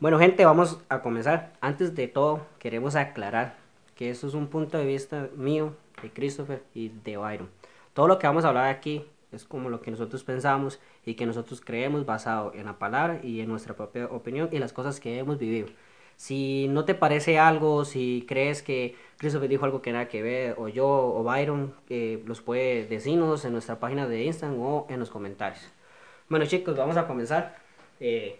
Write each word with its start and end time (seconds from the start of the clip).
Bueno, 0.00 0.20
gente, 0.20 0.44
vamos 0.44 0.78
a 0.88 1.02
comenzar. 1.02 1.54
Antes 1.60 1.96
de 1.96 2.06
todo, 2.06 2.46
queremos 2.60 2.94
aclarar 2.94 3.56
que 3.96 4.10
esto 4.10 4.28
es 4.28 4.34
un 4.34 4.46
punto 4.46 4.78
de 4.78 4.86
vista 4.86 5.28
mío, 5.34 5.74
de 6.00 6.12
Christopher 6.12 6.62
y 6.72 6.90
de 7.02 7.16
Byron. 7.16 7.48
Todo 7.94 8.06
lo 8.06 8.16
que 8.20 8.28
vamos 8.28 8.44
a 8.44 8.48
hablar 8.48 8.68
aquí 8.68 9.04
es 9.32 9.42
como 9.42 9.70
lo 9.70 9.80
que 9.80 9.90
nosotros 9.90 10.22
pensamos 10.22 10.78
y 11.04 11.14
que 11.14 11.26
nosotros 11.26 11.60
creemos 11.60 12.06
basado 12.06 12.52
en 12.54 12.66
la 12.66 12.78
palabra 12.78 13.18
y 13.24 13.40
en 13.40 13.48
nuestra 13.48 13.74
propia 13.74 14.06
opinión 14.06 14.48
y 14.52 14.60
las 14.60 14.72
cosas 14.72 15.00
que 15.00 15.18
hemos 15.18 15.36
vivido. 15.36 15.66
Si 16.16 16.68
no 16.68 16.84
te 16.84 16.94
parece 16.94 17.40
algo, 17.40 17.84
si 17.84 18.24
crees 18.28 18.62
que 18.62 18.94
Christopher 19.16 19.48
dijo 19.48 19.64
algo 19.64 19.82
que 19.82 19.90
nada 19.90 20.06
que 20.06 20.22
ver, 20.22 20.54
o 20.58 20.68
yo, 20.68 20.86
o 20.86 21.24
Byron, 21.24 21.74
eh, 21.88 22.22
los 22.24 22.40
puede 22.40 22.86
decirnos 22.86 23.44
en 23.44 23.50
nuestra 23.52 23.80
página 23.80 24.06
de 24.06 24.22
Instagram 24.22 24.60
o 24.60 24.86
en 24.88 25.00
los 25.00 25.10
comentarios. 25.10 25.68
Bueno 26.28 26.46
chicos, 26.46 26.76
vamos 26.76 26.96
a 26.96 27.08
comenzar. 27.08 27.56
Eh, 27.98 28.38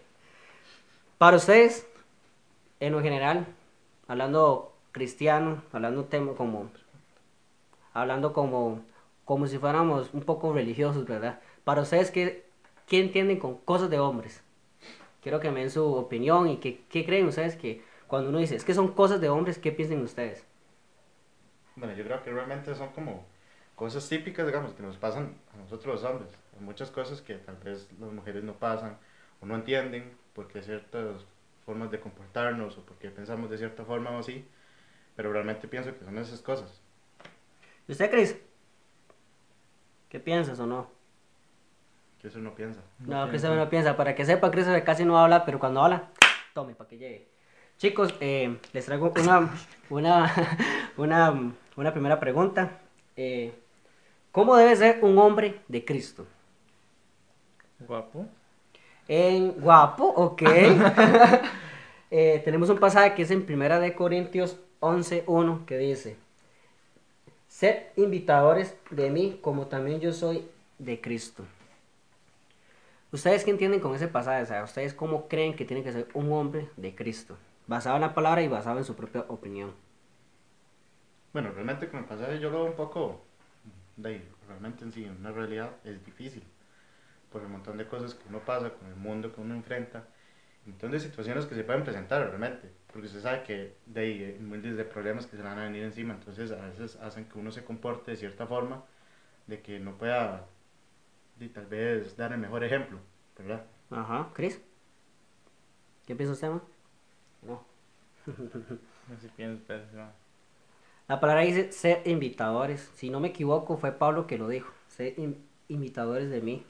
para 1.18 1.36
ustedes, 1.36 1.86
en 2.80 2.92
lo 2.92 3.02
general, 3.02 3.46
hablando 4.06 4.72
cristiano, 4.92 5.62
hablando 5.72 6.04
tema 6.04 6.32
como, 6.34 6.70
hablando 7.92 8.32
como, 8.32 8.82
como 9.24 9.46
si 9.46 9.58
fuéramos 9.58 10.14
un 10.14 10.22
poco 10.22 10.52
religiosos, 10.52 11.04
¿verdad? 11.06 11.40
Para 11.64 11.82
ustedes, 11.82 12.10
¿qué, 12.10 12.46
qué 12.86 13.00
entienden 13.00 13.38
con 13.38 13.56
cosas 13.58 13.90
de 13.90 13.98
hombres? 13.98 14.42
Quiero 15.20 15.40
que 15.40 15.50
me 15.50 15.60
den 15.60 15.70
su 15.70 15.84
opinión 15.84 16.48
y 16.48 16.58
que, 16.58 16.84
qué 16.88 17.04
creen 17.04 17.26
ustedes 17.26 17.56
que 17.56 17.82
cuando 18.06 18.30
uno 18.30 18.38
dice, 18.38 18.56
es 18.56 18.64
que 18.64 18.72
son 18.72 18.88
cosas 18.88 19.20
de 19.20 19.28
hombres, 19.28 19.58
¿qué 19.58 19.72
piensan 19.72 20.02
ustedes? 20.02 20.44
Bueno, 21.76 21.94
yo 21.94 22.04
creo 22.04 22.22
que 22.22 22.30
realmente 22.30 22.74
son 22.74 22.88
como 22.90 23.24
cosas 23.74 24.08
típicas, 24.08 24.46
digamos, 24.46 24.72
que 24.72 24.82
nos 24.82 24.96
pasan 24.96 25.34
a 25.54 25.56
nosotros 25.58 26.00
los 26.00 26.10
hombres. 26.10 26.30
Hay 26.56 26.64
muchas 26.64 26.90
cosas 26.90 27.20
que 27.20 27.34
tal 27.34 27.56
vez 27.56 27.88
las 28.00 28.10
mujeres 28.12 28.42
no 28.44 28.54
pasan 28.54 28.96
o 29.40 29.46
no 29.46 29.56
entienden 29.56 30.16
porque 30.38 30.62
ciertas 30.62 31.26
formas 31.66 31.90
de 31.90 31.98
comportarnos 31.98 32.78
o 32.78 32.82
porque 32.82 33.10
pensamos 33.10 33.50
de 33.50 33.58
cierta 33.58 33.84
forma 33.84 34.10
o 34.10 34.20
así, 34.20 34.46
pero 35.16 35.32
realmente 35.32 35.66
pienso 35.66 35.92
que 35.98 36.04
son 36.04 36.16
esas 36.16 36.40
cosas. 36.40 36.80
¿Y 37.88 37.90
usted, 37.90 38.08
Cris? 38.08 38.36
¿Qué 40.08 40.20
piensas 40.20 40.60
o 40.60 40.66
no? 40.66 40.92
Que 42.22 42.28
eso 42.28 42.38
no 42.38 42.54
piensa. 42.54 42.80
No, 43.00 43.24
no 43.24 43.30
Christopher 43.30 43.58
no 43.58 43.68
piensa. 43.68 43.96
Para 43.96 44.14
que 44.14 44.24
sepa, 44.24 44.52
Christopher 44.52 44.84
casi 44.84 45.04
no 45.04 45.18
habla, 45.18 45.44
pero 45.44 45.58
cuando 45.58 45.82
habla, 45.82 46.08
tome 46.54 46.76
para 46.76 46.88
que 46.88 46.98
llegue. 46.98 47.28
Chicos, 47.76 48.14
eh, 48.20 48.58
les 48.72 48.86
traigo 48.86 49.12
una, 49.16 49.50
una, 49.90 50.32
una, 50.96 51.52
una 51.74 51.92
primera 51.92 52.20
pregunta. 52.20 52.78
Eh, 53.16 53.52
¿Cómo 54.30 54.54
debe 54.54 54.76
ser 54.76 55.00
un 55.02 55.18
hombre 55.18 55.62
de 55.66 55.84
Cristo? 55.84 56.28
Guapo. 57.80 58.28
En 59.08 59.52
guapo, 59.52 60.04
ok. 60.04 60.42
eh, 62.10 62.40
tenemos 62.44 62.68
un 62.68 62.78
pasaje 62.78 63.14
que 63.14 63.22
es 63.22 63.30
en 63.30 63.46
Primera 63.46 63.80
de 63.80 63.94
Corintios 63.94 64.58
11.1 64.80 65.64
que 65.64 65.78
dice, 65.78 66.16
Sed 67.48 67.86
invitadores 67.96 68.76
de 68.90 69.10
mí 69.10 69.38
como 69.40 69.66
también 69.66 70.00
yo 70.00 70.12
soy 70.12 70.46
de 70.78 71.00
Cristo. 71.00 71.44
¿Ustedes 73.10 73.42
qué 73.42 73.50
entienden 73.50 73.80
con 73.80 73.94
ese 73.94 74.06
pasaje? 74.06 74.42
O 74.42 74.46
sea, 74.46 74.62
¿ustedes 74.62 74.92
cómo 74.92 75.28
creen 75.28 75.56
que 75.56 75.64
tiene 75.64 75.82
que 75.82 75.92
ser 75.92 76.08
un 76.12 76.30
hombre 76.30 76.68
de 76.76 76.94
Cristo? 76.94 77.36
Basado 77.66 77.96
en 77.96 78.02
la 78.02 78.14
palabra 78.14 78.42
y 78.42 78.48
basado 78.48 78.78
en 78.78 78.84
su 78.84 78.94
propia 78.94 79.24
opinión. 79.28 79.72
Bueno, 81.32 81.50
realmente 81.52 81.88
con 81.88 82.00
el 82.00 82.06
pasaje 82.06 82.38
yo 82.38 82.50
lo 82.50 82.58
veo 82.58 82.70
un 82.70 82.76
poco, 82.76 83.22
de 83.96 84.08
ahí, 84.10 84.28
realmente 84.46 84.84
en 84.84 84.92
sí, 84.92 85.04
en 85.04 85.16
una 85.16 85.32
realidad 85.32 85.70
es 85.84 86.04
difícil, 86.04 86.42
por 87.30 87.42
el 87.42 87.48
montón 87.48 87.76
de 87.76 87.86
cosas 87.86 88.14
que 88.14 88.28
uno 88.28 88.40
pasa, 88.40 88.70
con 88.70 88.88
el 88.88 88.96
mundo 88.96 89.32
que 89.32 89.40
uno 89.40 89.54
enfrenta, 89.54 90.04
un 90.66 90.72
montón 90.72 90.90
de 90.90 91.00
situaciones 91.00 91.46
que 91.46 91.54
se 91.54 91.64
pueden 91.64 91.84
presentar 91.84 92.22
realmente, 92.26 92.70
porque 92.92 93.06
usted 93.06 93.20
sabe 93.20 93.42
que 93.42 93.76
de 93.86 94.00
ahí 94.00 94.24
hay 94.24 94.38
miles 94.38 94.76
de 94.76 94.84
problemas 94.84 95.26
que 95.26 95.36
se 95.36 95.42
van 95.42 95.58
a 95.58 95.64
venir 95.64 95.82
encima, 95.82 96.14
entonces 96.14 96.50
a 96.52 96.66
veces 96.66 96.96
hacen 96.96 97.26
que 97.26 97.38
uno 97.38 97.50
se 97.50 97.64
comporte 97.64 98.10
de 98.10 98.16
cierta 98.16 98.46
forma, 98.46 98.84
de 99.46 99.60
que 99.62 99.78
no 99.80 99.96
pueda 99.96 100.46
y 101.40 101.48
tal 101.48 101.66
vez 101.66 102.16
dar 102.16 102.32
el 102.32 102.38
mejor 102.38 102.64
ejemplo, 102.64 102.98
¿verdad? 103.36 103.64
Ajá, 103.90 104.30
Cris. 104.34 104.60
¿Qué 106.06 106.14
piensa 106.16 106.32
usted, 106.32 106.48
man? 106.48 106.62
No. 107.42 107.64
no 108.26 109.20
sé 109.20 109.28
pienso, 109.36 109.62
pero 109.66 109.84
no. 109.94 110.10
La 111.06 111.20
palabra 111.20 111.42
dice 111.42 111.72
ser 111.72 112.06
invitadores. 112.06 112.90
Si 112.94 113.08
no 113.08 113.20
me 113.20 113.28
equivoco, 113.28 113.76
fue 113.76 113.92
Pablo 113.92 114.26
que 114.26 114.36
lo 114.36 114.48
dijo. 114.48 114.72
Ser 114.88 115.14
invitadores 115.68 116.30
de 116.30 116.42
mí, 116.42 116.66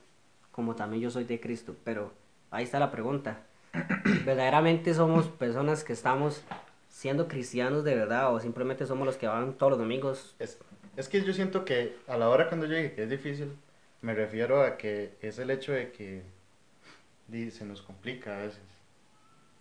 como 0.59 0.75
también 0.75 1.01
yo 1.01 1.09
soy 1.09 1.23
de 1.23 1.39
Cristo. 1.39 1.77
Pero 1.85 2.13
ahí 2.51 2.65
está 2.65 2.81
la 2.81 2.91
pregunta. 2.91 3.45
¿Verdaderamente 4.27 4.93
somos 4.93 5.29
personas 5.29 5.85
que 5.85 5.93
estamos 5.93 6.43
siendo 6.89 7.29
cristianos 7.29 7.85
de 7.85 7.95
verdad 7.95 8.35
o 8.35 8.41
simplemente 8.41 8.85
somos 8.85 9.07
los 9.07 9.17
que 9.17 9.29
van 9.29 9.53
todos 9.53 9.71
los 9.71 9.79
domingos? 9.79 10.35
Es, 10.41 10.59
es 10.97 11.09
que 11.09 11.23
yo 11.23 11.33
siento 11.33 11.65
que 11.65 11.95
a 12.09 12.17
la 12.17 12.29
hora 12.29 12.49
cuando 12.49 12.67
llegue, 12.67 12.93
que 12.93 13.05
es 13.05 13.09
difícil, 13.09 13.53
me 14.03 14.17
refiero 14.17 14.65
a 14.65 14.77
que 14.77 15.15
es 15.23 15.39
el 15.39 15.53
hecho 15.53 15.71
de 15.71 15.93
que 15.93 16.25
se 17.53 17.65
nos 17.65 17.81
complica 17.81 18.39
a 18.39 18.43
veces, 18.43 18.59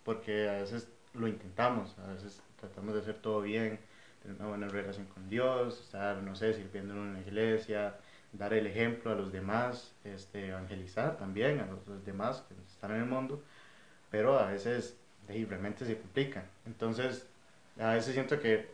porque 0.02 0.48
a 0.48 0.54
veces 0.54 0.88
lo 1.14 1.28
intentamos, 1.28 1.96
a 2.00 2.12
veces 2.12 2.42
tratamos 2.58 2.94
de 2.94 3.02
hacer 3.02 3.14
todo 3.22 3.42
bien, 3.42 3.78
tener 4.20 4.36
una 4.36 4.48
buena 4.48 4.66
relación 4.66 5.06
con 5.06 5.30
Dios, 5.30 5.80
estar, 5.80 6.16
no 6.24 6.34
sé, 6.34 6.54
sirviendo 6.54 6.92
en 6.94 6.98
una 6.98 7.20
iglesia, 7.20 7.94
dar 8.32 8.52
el 8.52 8.66
ejemplo 8.66 9.12
a 9.12 9.14
los 9.14 9.32
demás, 9.32 9.94
este, 10.04 10.48
evangelizar 10.48 11.16
también 11.16 11.60
a 11.60 11.66
los, 11.66 12.04
demás 12.04 12.44
que 12.48 12.54
están 12.70 12.92
en 12.92 12.98
el 12.98 13.06
mundo, 13.06 13.42
pero 14.10 14.38
a 14.38 14.46
veces 14.46 14.98
realmente 15.26 15.84
se 15.84 15.98
complica. 15.98 16.44
Entonces, 16.66 17.26
a 17.78 17.94
veces 17.94 18.14
siento 18.14 18.40
que 18.40 18.68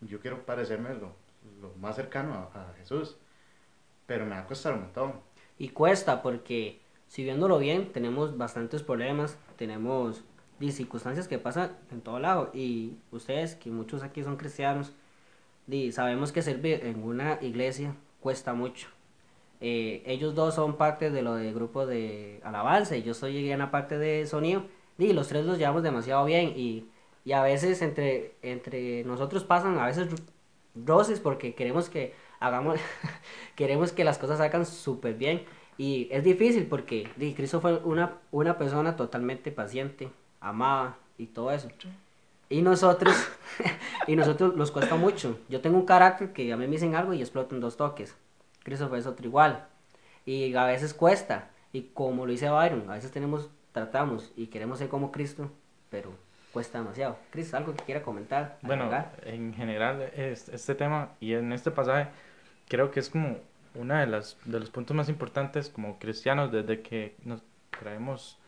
yo 0.00 0.20
quiero 0.20 0.44
parecerme 0.44 0.94
lo, 0.94 1.12
lo 1.60 1.74
más 1.80 1.96
cercano 1.96 2.50
a, 2.54 2.72
Jesús 2.78 3.16
pero 4.06 4.26
me 4.26 4.32
va 4.32 4.40
a 4.40 4.46
costar 4.46 4.74
un 4.74 4.82
montón. 4.82 5.14
Y 5.58 5.70
cuesta 5.70 6.20
porque, 6.20 6.82
si 7.08 7.24
viéndolo 7.24 7.58
bien, 7.58 7.90
tenemos 7.90 8.36
bastantes 8.36 8.82
problemas, 8.82 9.38
tenemos 9.56 10.24
circunstancias 10.60 11.28
que 11.28 11.38
pasan 11.38 11.76
en 11.90 12.00
todo 12.00 12.18
lado. 12.18 12.50
Y 12.52 12.98
ustedes, 13.10 13.54
que 13.54 13.70
muchos 13.70 14.02
aquí 14.02 14.22
son 14.22 14.36
cristianos, 14.36 14.92
sabemos 15.92 16.32
que 16.32 16.42
servir 16.42 16.84
en 16.84 17.02
una 17.02 17.38
iglesia 17.40 17.94
cuesta 18.24 18.54
mucho. 18.54 18.88
Eh, 19.60 20.02
ellos 20.06 20.34
dos 20.34 20.54
son 20.54 20.78
parte 20.78 21.10
de 21.10 21.20
lo 21.20 21.34
del 21.34 21.52
grupo 21.54 21.86
de 21.86 22.40
alabanza 22.42 22.96
y 22.96 23.02
yo 23.02 23.12
soy 23.12 23.50
en 23.52 23.70
parte 23.70 23.98
de 23.98 24.26
sonido. 24.26 24.64
Y 24.98 25.12
los 25.12 25.28
tres 25.28 25.44
los 25.44 25.58
llevamos 25.58 25.82
demasiado 25.82 26.24
bien 26.24 26.54
y, 26.56 26.88
y 27.24 27.32
a 27.32 27.42
veces 27.42 27.82
entre, 27.82 28.34
entre 28.40 29.04
nosotros 29.04 29.44
pasan 29.44 29.78
a 29.78 29.86
veces 29.86 30.08
roces 30.74 31.20
porque 31.20 31.54
queremos 31.54 31.90
que 31.90 32.14
hagamos, 32.40 32.80
queremos 33.56 33.92
que 33.92 34.04
las 34.04 34.16
cosas 34.16 34.38
salgan 34.38 34.64
súper 34.64 35.14
bien. 35.14 35.44
Y 35.76 36.08
es 36.10 36.24
difícil 36.24 36.66
porque 36.66 37.10
Cristo 37.36 37.60
fue 37.60 37.76
una, 37.84 38.20
una 38.30 38.56
persona 38.56 38.96
totalmente 38.96 39.52
paciente, 39.52 40.08
amada 40.40 40.96
y 41.18 41.26
todo 41.26 41.52
eso. 41.52 41.68
Y 42.54 42.62
nosotros, 42.62 43.16
y 44.06 44.14
nosotros 44.14 44.54
nos 44.54 44.70
cuesta 44.70 44.94
mucho. 44.94 45.40
Yo 45.48 45.60
tengo 45.60 45.76
un 45.76 45.84
carácter 45.84 46.32
que 46.32 46.52
a 46.52 46.56
mí 46.56 46.66
me 46.66 46.70
dicen 46.70 46.94
algo 46.94 47.12
y 47.12 47.20
exploto 47.20 47.56
en 47.56 47.60
dos 47.60 47.76
toques. 47.76 48.14
Cristo 48.62 48.88
fue 48.88 49.00
otro 49.00 49.26
igual. 49.26 49.66
Y 50.24 50.54
a 50.54 50.64
veces 50.64 50.94
cuesta. 50.94 51.50
Y 51.72 51.90
como 51.94 52.26
lo 52.26 52.30
dice 52.30 52.48
Byron, 52.48 52.88
a 52.88 52.94
veces 52.94 53.10
tenemos, 53.10 53.50
tratamos 53.72 54.30
y 54.36 54.46
queremos 54.46 54.78
ser 54.78 54.88
como 54.88 55.10
Cristo, 55.10 55.50
pero 55.90 56.12
cuesta 56.52 56.78
demasiado. 56.78 57.18
Cristo, 57.32 57.56
¿algo 57.56 57.74
que 57.74 57.82
quiera 57.82 58.02
comentar? 58.02 58.56
Bueno, 58.62 58.88
en 59.24 59.52
general, 59.52 60.02
este 60.14 60.76
tema 60.76 61.08
y 61.18 61.32
en 61.32 61.52
este 61.52 61.72
pasaje 61.72 62.08
creo 62.68 62.92
que 62.92 63.00
es 63.00 63.10
como 63.10 63.38
una 63.74 63.98
de 63.98 64.06
las 64.06 64.36
de 64.44 64.60
los 64.60 64.70
puntos 64.70 64.96
más 64.96 65.08
importantes 65.08 65.70
como 65.70 65.98
cristianos 65.98 66.52
desde 66.52 66.82
que 66.82 67.16
nos 67.24 67.42
traemos 67.76 68.38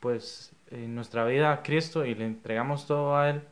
pues 0.00 0.52
en 0.70 0.94
nuestra 0.94 1.26
vida 1.26 1.52
a 1.52 1.62
Cristo 1.62 2.06
y 2.06 2.14
le 2.14 2.24
entregamos 2.24 2.86
todo 2.86 3.14
a 3.14 3.28
él 3.28 3.42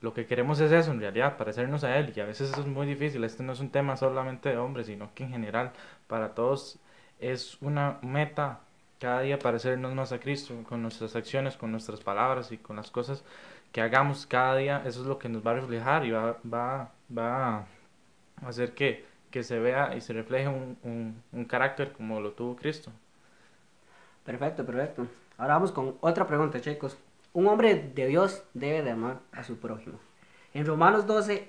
lo 0.00 0.14
que 0.14 0.26
queremos 0.26 0.60
es 0.60 0.72
eso 0.72 0.90
en 0.92 1.00
realidad 1.00 1.36
parecernos 1.36 1.84
a 1.84 1.98
él 1.98 2.12
y 2.14 2.20
a 2.20 2.24
veces 2.24 2.50
eso 2.50 2.60
es 2.60 2.66
muy 2.66 2.86
difícil 2.86 3.24
este 3.24 3.42
no 3.42 3.52
es 3.52 3.60
un 3.60 3.70
tema 3.70 3.96
solamente 3.96 4.48
de 4.50 4.56
hombres 4.56 4.86
sino 4.86 5.10
que 5.14 5.24
en 5.24 5.30
general 5.30 5.72
para 6.06 6.34
todos 6.34 6.78
es 7.20 7.58
una 7.60 7.98
meta 8.02 8.60
cada 9.00 9.20
día 9.20 9.38
parecernos 9.38 9.94
más 9.94 10.12
a 10.12 10.20
Cristo 10.20 10.54
con 10.68 10.82
nuestras 10.82 11.16
acciones 11.16 11.56
con 11.56 11.72
nuestras 11.72 12.00
palabras 12.00 12.52
y 12.52 12.58
con 12.58 12.76
las 12.76 12.90
cosas 12.90 13.24
que 13.72 13.80
hagamos 13.80 14.26
cada 14.26 14.56
día 14.56 14.82
eso 14.86 15.00
es 15.02 15.06
lo 15.06 15.18
que 15.18 15.28
nos 15.28 15.46
va 15.46 15.52
a 15.52 15.54
reflejar 15.54 16.04
y 16.06 16.10
va 16.12 16.38
va 16.44 16.90
va 17.10 17.56
a 17.56 17.66
hacer 18.46 18.74
que 18.74 19.08
que 19.30 19.42
se 19.42 19.58
vea 19.58 19.94
y 19.96 20.00
se 20.00 20.12
refleje 20.12 20.48
un, 20.48 21.22
un, 21.32 21.44
carácter 21.44 21.92
como 21.92 22.20
lo 22.20 22.32
tuvo 22.32 22.56
Cristo. 22.56 22.90
Perfecto, 24.24 24.64
perfecto. 24.64 25.06
Ahora 25.36 25.54
vamos 25.54 25.72
con 25.72 25.96
otra 26.00 26.26
pregunta, 26.26 26.60
chicos. 26.60 26.96
Un 27.38 27.46
hombre 27.46 27.92
de 27.94 28.06
Dios 28.08 28.42
debe 28.52 28.82
de 28.82 28.90
amar 28.90 29.20
a 29.30 29.44
su 29.44 29.58
prójimo. 29.58 30.00
En 30.54 30.66
Romanos 30.66 31.06
12, 31.06 31.48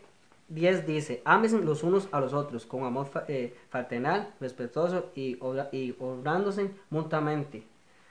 10 0.50 0.86
dice, 0.86 1.24
amen 1.26 1.66
los 1.66 1.82
unos 1.82 2.08
a 2.12 2.20
los 2.20 2.32
otros 2.32 2.68
con 2.68 2.84
amor 2.84 3.10
eh, 3.28 3.58
fraternal, 3.70 4.32
respetuoso 4.40 5.10
y, 5.16 5.40
obra, 5.42 5.70
y 5.72 5.96
obrándose 6.00 6.70
mutuamente. 6.92 7.64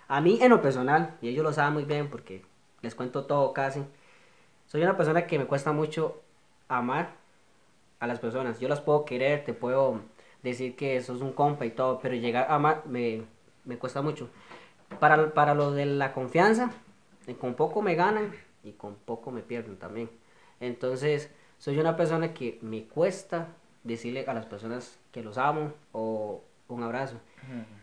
A 0.08 0.20
mí 0.20 0.40
en 0.42 0.50
lo 0.50 0.60
personal, 0.60 1.16
y 1.22 1.28
ellos 1.28 1.44
lo 1.44 1.52
saben 1.52 1.74
muy 1.74 1.84
bien 1.84 2.10
porque 2.10 2.44
les 2.82 2.96
cuento 2.96 3.26
todo 3.26 3.52
casi. 3.52 3.84
Soy 4.66 4.82
una 4.82 4.96
persona 4.96 5.28
que 5.28 5.38
me 5.38 5.46
cuesta 5.46 5.70
mucho 5.70 6.20
amar 6.66 7.10
a 8.00 8.08
las 8.08 8.18
personas. 8.18 8.58
Yo 8.58 8.68
las 8.68 8.80
puedo 8.80 9.04
querer, 9.04 9.44
te 9.44 9.54
puedo 9.54 10.00
decir 10.42 10.74
que 10.74 11.00
sos 11.00 11.20
un 11.20 11.32
compa 11.32 11.64
y 11.64 11.70
todo, 11.70 12.00
pero 12.00 12.16
llegar 12.16 12.50
a 12.50 12.56
amar 12.56 12.82
me, 12.86 13.22
me 13.64 13.78
cuesta 13.78 14.02
mucho. 14.02 14.28
Para, 14.98 15.32
para 15.32 15.54
lo 15.54 15.70
de 15.70 15.86
la 15.86 16.12
confianza, 16.12 16.72
con 17.34 17.54
poco 17.54 17.82
me 17.82 17.94
ganan 17.94 18.32
y 18.64 18.72
con 18.72 18.94
poco 18.96 19.30
me 19.30 19.42
pierden 19.42 19.76
también. 19.76 20.10
Entonces, 20.60 21.30
soy 21.58 21.78
una 21.78 21.96
persona 21.96 22.34
que 22.34 22.58
me 22.62 22.84
cuesta 22.84 23.48
decirle 23.84 24.24
a 24.26 24.34
las 24.34 24.46
personas 24.46 24.98
que 25.12 25.22
los 25.22 25.38
amo 25.38 25.72
o 25.92 26.42
un 26.68 26.82
abrazo. 26.82 27.16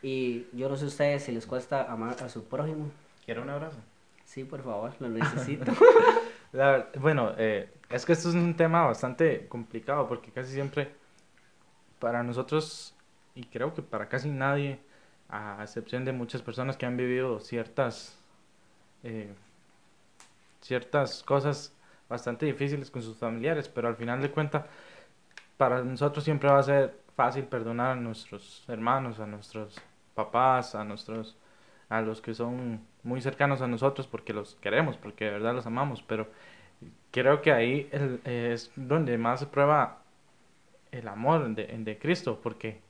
Y 0.02 0.46
yo 0.54 0.70
no 0.70 0.76
sé 0.76 0.86
a 0.86 0.88
ustedes 0.88 1.24
si 1.24 1.32
les 1.32 1.46
cuesta 1.48 1.92
amar 1.92 2.22
a 2.22 2.30
su 2.30 2.44
prójimo. 2.44 2.92
¿Quiere 3.26 3.42
un 3.42 3.50
abrazo? 3.50 3.78
Sí, 4.26 4.44
por 4.44 4.64
favor, 4.64 4.94
lo 5.00 5.10
necesito. 5.10 5.72
La 6.52 6.88
bueno, 7.00 7.34
eh, 7.38 7.70
es 7.90 8.06
que 8.06 8.14
esto 8.14 8.30
es 8.30 8.36
un 8.36 8.56
tema 8.56 8.86
bastante 8.86 9.48
complicado 9.48 10.08
porque 10.08 10.32
casi 10.32 10.54
siempre 10.54 10.92
para 12.00 12.24
nosotros, 12.24 12.96
y 13.34 13.46
creo 13.46 13.74
que 13.74 13.82
para 13.82 14.08
casi 14.08 14.30
nadie, 14.30 14.80
a 15.30 15.58
excepción 15.62 16.06
de 16.06 16.12
muchas 16.12 16.42
personas 16.42 16.78
que 16.78 16.86
han 16.86 16.98
vivido 16.98 17.40
ciertas, 17.40 18.18
eh, 19.06 19.34
ciertas 20.62 21.24
cosas 21.24 21.74
bastante 22.10 22.46
difíciles 22.46 22.90
con 22.92 23.02
sus 23.02 23.18
familiares, 23.18 23.70
pero 23.70 23.88
al 23.88 23.96
final 23.96 24.22
de 24.22 24.32
cuentas, 24.32 24.66
para 25.58 25.84
nosotros 25.84 26.24
siempre 26.24 26.50
va 26.50 26.60
a 26.60 26.64
ser 26.64 27.00
fácil 27.16 27.46
perdonar 27.46 27.92
a 27.92 27.96
nuestros 27.96 28.66
hermanos, 28.68 29.20
a 29.20 29.28
nuestros 29.28 29.80
papás, 30.16 30.76
a 30.76 30.84
nuestros, 30.84 31.38
a 31.90 32.02
los 32.02 32.22
que 32.22 32.34
son 32.34 32.82
muy 33.04 33.22
cercanos 33.22 33.62
a 33.62 33.68
nosotros 33.68 34.08
porque 34.08 34.34
los 34.34 34.56
queremos, 34.56 34.98
porque 34.98 35.26
de 35.26 35.32
verdad 35.32 35.54
los 35.54 35.68
amamos, 35.68 36.02
pero 36.02 36.28
creo 37.12 37.42
que 37.42 37.52
ahí 37.52 37.90
eh, 37.92 38.52
es 38.54 38.72
donde 38.76 39.18
más 39.18 39.40
se 39.42 39.48
prueba 39.48 40.02
el 40.92 41.08
amor 41.08 41.56
de, 41.56 41.68
de 41.68 41.98
Cristo, 42.00 42.40
porque 42.42 42.82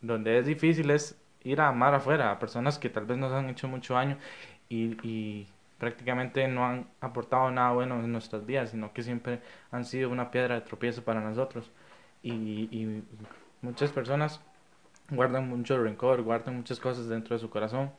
donde 0.00 0.38
es 0.38 0.46
difícil 0.46 0.90
es 0.90 1.20
ir 1.42 1.60
a 1.60 1.68
amar 1.68 1.94
afuera 1.94 2.30
a 2.30 2.38
personas 2.38 2.78
que 2.78 2.90
tal 2.90 3.06
vez 3.06 3.18
nos 3.18 3.32
han 3.32 3.48
hecho 3.50 3.68
mucho 3.68 3.94
daño 3.94 4.18
y, 4.68 4.96
y 5.06 5.48
prácticamente 5.78 6.48
no 6.48 6.66
han 6.66 6.88
aportado 7.00 7.50
nada 7.50 7.72
bueno 7.72 7.96
en 8.02 8.12
nuestras 8.12 8.46
vidas, 8.46 8.70
sino 8.70 8.92
que 8.92 9.02
siempre 9.02 9.40
han 9.70 9.84
sido 9.84 10.10
una 10.10 10.30
piedra 10.30 10.56
de 10.56 10.60
tropiezo 10.62 11.02
para 11.04 11.20
nosotros. 11.20 11.70
Y, 12.22 12.32
y 12.72 13.02
muchas 13.62 13.92
personas 13.92 14.40
guardan 15.10 15.48
mucho 15.48 15.82
rencor, 15.82 16.22
guardan 16.22 16.56
muchas 16.56 16.80
cosas 16.80 17.08
dentro 17.08 17.36
de 17.36 17.40
su 17.40 17.50
corazón 17.50 17.92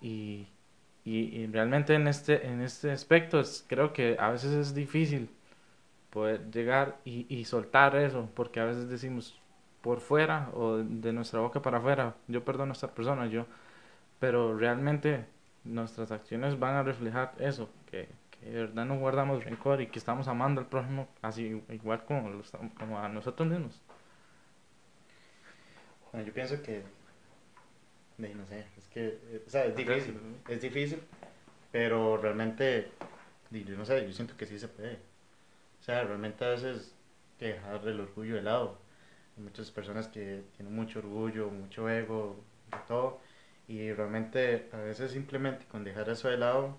y, 0.00 0.48
y, 1.04 1.20
y 1.42 1.46
realmente 1.48 1.94
en 1.94 2.08
este, 2.08 2.46
en 2.46 2.62
este 2.62 2.92
aspecto 2.92 3.40
es- 3.40 3.64
creo 3.68 3.92
que 3.92 4.16
a 4.18 4.30
veces 4.30 4.52
es 4.54 4.74
difícil 4.74 5.30
poder 6.10 6.50
llegar 6.50 6.98
y, 7.04 7.26
y 7.34 7.44
soltar 7.44 7.96
eso, 7.96 8.28
porque 8.34 8.60
a 8.60 8.64
veces 8.64 8.88
decimos 8.88 9.40
por 9.82 10.00
fuera 10.00 10.50
o 10.54 10.78
de 10.78 11.12
nuestra 11.12 11.40
boca 11.40 11.62
para 11.62 11.78
afuera, 11.78 12.16
yo 12.28 12.44
perdono 12.44 12.72
a 12.72 12.74
esta 12.74 12.94
persona, 12.94 13.26
yo, 13.26 13.46
pero 14.20 14.56
realmente 14.58 15.26
nuestras 15.68 16.10
acciones 16.12 16.58
van 16.58 16.74
a 16.76 16.82
reflejar 16.82 17.34
eso, 17.38 17.70
que, 17.90 18.08
que 18.30 18.50
de 18.50 18.60
verdad 18.62 18.84
no 18.86 18.98
guardamos 18.98 19.44
rencor 19.44 19.80
y 19.80 19.88
que 19.88 19.98
estamos 19.98 20.28
amando 20.28 20.60
al 20.60 20.68
prójimo 20.68 21.08
así 21.22 21.62
igual 21.70 22.04
como, 22.04 22.42
como 22.78 22.98
a 23.00 23.08
nosotros 23.08 23.48
mismos. 23.48 23.82
Bueno, 26.12 26.26
yo 26.26 26.32
pienso 26.32 26.62
que. 26.62 26.82
de, 28.16 28.34
no 28.34 28.46
sé, 28.46 28.66
es 28.76 28.86
que. 28.88 29.06
eh, 29.06 29.42
O 29.46 29.50
sea, 29.50 29.64
es 29.66 29.76
difícil. 29.76 30.18
Es 30.48 30.60
difícil. 30.60 31.02
Pero 31.72 32.16
realmente. 32.18 32.92
Yo 33.50 33.76
no 33.78 33.84
sé, 33.84 34.06
yo 34.06 34.12
siento 34.12 34.36
que 34.36 34.46
sí 34.46 34.58
se 34.58 34.68
puede. 34.68 34.94
O 35.80 35.84
sea, 35.84 36.04
realmente 36.04 36.44
a 36.44 36.50
veces. 36.50 36.94
que 37.38 37.46
dejar 37.54 37.86
el 37.88 38.00
orgullo 38.00 38.36
de 38.36 38.42
lado. 38.42 38.78
Hay 39.36 39.44
muchas 39.44 39.70
personas 39.70 40.08
que 40.08 40.44
tienen 40.56 40.74
mucho 40.74 41.00
orgullo, 41.00 41.50
mucho 41.50 41.88
ego, 41.90 42.36
de 42.72 42.78
todo. 42.88 43.20
Y 43.68 43.92
realmente 43.92 44.68
a 44.72 44.78
veces 44.78 45.12
simplemente 45.12 45.66
con 45.66 45.84
dejar 45.84 46.08
eso 46.08 46.28
de 46.28 46.38
lado 46.38 46.78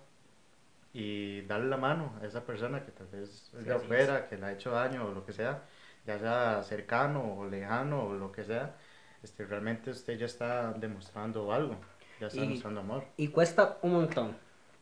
y 0.94 1.41
darle 1.41 1.68
la 1.69 1.77
mano 1.77 2.13
a 2.21 2.25
esa 2.25 2.44
persona 2.44 2.83
que 2.83 2.91
tal 2.91 3.07
vez 3.07 3.30
es 3.30 3.51
Sí, 3.51 3.57
de 3.63 3.75
es. 3.75 3.81
afuera, 3.81 4.27
que 4.27 4.38
le 4.38 4.45
ha 4.47 4.51
hecho 4.53 4.71
daño 4.71 5.06
o 5.06 5.12
lo 5.12 5.24
que 5.25 5.33
sea, 5.33 5.63
ya 6.07 6.18
sea 6.18 6.63
cercano 6.63 7.36
o 7.38 7.45
lejano 7.47 8.06
o 8.06 8.13
lo 8.13 8.31
que 8.31 8.44
sea, 8.44 8.75
este, 9.21 9.45
realmente 9.45 9.91
usted 9.91 10.18
ya 10.18 10.25
está 10.25 10.74
demostrando 10.74 11.53
algo, 11.53 11.75
ya 12.19 12.27
está 12.27 12.39
Y- 12.39 12.41
demostrando 12.41 12.80
amor. 12.81 13.03
y 13.18 13.27
cuesta 13.27 13.77
un 13.83 13.91
montón. 13.94 14.36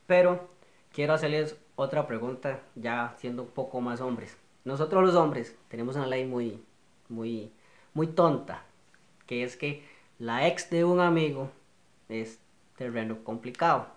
Pero 0.06 0.50
quiero 0.94 1.14
hacerles 1.14 1.58
otra 1.76 2.08
pregunta, 2.08 2.62
ya 2.76 3.16
siendo 3.18 3.44
un 3.44 3.50
poco 3.50 3.82
más 3.82 4.00
hombres. 4.00 4.38
Nosotros 4.64 5.04
los 5.04 5.16
hombres 5.16 5.58
tenemos 5.68 5.98
una 5.98 6.08
ley 6.08 6.26
muy, 6.26 6.64
muy, 7.10 7.52
muy 7.94 8.08
tonta, 8.08 8.64
que 9.26 9.44
es 9.44 9.58
que 9.58 9.84
la 10.20 10.48
ex 10.48 10.70
de 10.70 10.86
un 10.86 11.02
amigo 11.02 11.52
es 12.10 12.40
terreno 12.78 13.24
complicado. 13.24 13.88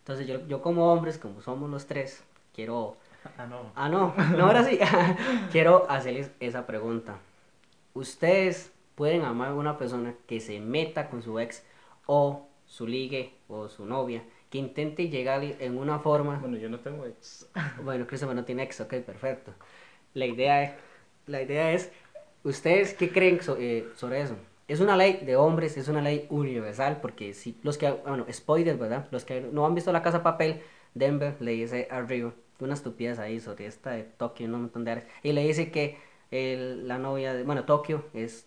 Entonces 0.00 0.26
yo, 0.26 0.46
yo 0.46 0.62
como 0.62 0.92
hombres, 0.92 1.18
como 1.18 1.40
somos 1.40 1.70
los 1.70 1.86
tres, 1.86 2.24
quiero... 2.54 2.96
Ah, 3.36 3.46
no. 3.46 3.72
Ah, 3.74 3.88
no, 3.88 4.14
no, 4.36 4.46
ahora 4.46 4.64
sí. 4.64 4.78
quiero 5.52 5.90
hacerles 5.90 6.30
esa 6.40 6.66
pregunta. 6.66 7.18
¿Ustedes 7.94 8.72
pueden 8.94 9.22
amar 9.22 9.50
a 9.50 9.54
una 9.54 9.76
persona 9.76 10.14
que 10.26 10.40
se 10.40 10.60
meta 10.60 11.08
con 11.10 11.22
su 11.22 11.38
ex 11.38 11.62
o 12.06 12.48
su 12.66 12.86
ligue 12.86 13.34
o 13.48 13.68
su 13.68 13.86
novia, 13.86 14.22
que 14.50 14.58
intente 14.58 15.08
llegar 15.08 15.42
en 15.42 15.78
una 15.78 15.98
forma... 15.98 16.38
Bueno, 16.38 16.56
yo 16.56 16.68
no 16.68 16.80
tengo 16.80 17.06
ex. 17.06 17.48
Bueno, 17.82 18.06
Christopher 18.06 18.36
no 18.36 18.44
tiene 18.44 18.62
ex, 18.62 18.80
ok, 18.80 18.94
perfecto. 18.96 19.52
La 20.14 20.26
idea 20.26 20.62
es, 20.62 20.72
la 21.26 21.42
idea 21.42 21.72
es 21.72 21.90
¿ustedes 22.44 22.94
qué 22.94 23.10
creen 23.10 23.40
eh, 23.58 23.88
sobre 23.96 24.22
eso? 24.22 24.36
Es 24.68 24.80
una 24.80 24.96
ley 24.96 25.14
de 25.24 25.36
hombres, 25.36 25.76
es 25.76 25.88
una 25.88 26.02
ley 26.02 26.26
universal, 26.30 27.00
porque 27.00 27.32
si 27.34 27.58
los 27.62 27.78
que, 27.78 27.90
bueno, 27.90 28.26
spoilers, 28.30 28.78
¿verdad? 28.78 29.08
Los 29.10 29.24
que 29.24 29.40
no 29.40 29.66
han 29.66 29.74
visto 29.74 29.92
La 29.92 30.02
Casa 30.02 30.22
Papel, 30.22 30.60
Denver 30.94 31.36
le 31.40 31.52
dice 31.52 31.88
a 31.90 32.00
Rio 32.02 32.34
una 32.60 32.74
estupidez 32.74 33.18
ahí 33.18 33.40
sobre 33.40 33.66
esta 33.66 33.90
de 33.92 34.02
Tokio, 34.04 34.46
un 34.46 34.52
montón 34.52 34.84
de 34.84 35.04
y 35.22 35.32
le 35.32 35.42
dice 35.46 35.70
que 35.70 35.96
el- 36.30 36.86
la 36.88 36.98
novia, 36.98 37.32
de, 37.34 37.44
bueno, 37.44 37.64
Tokio 37.64 38.04
es, 38.14 38.46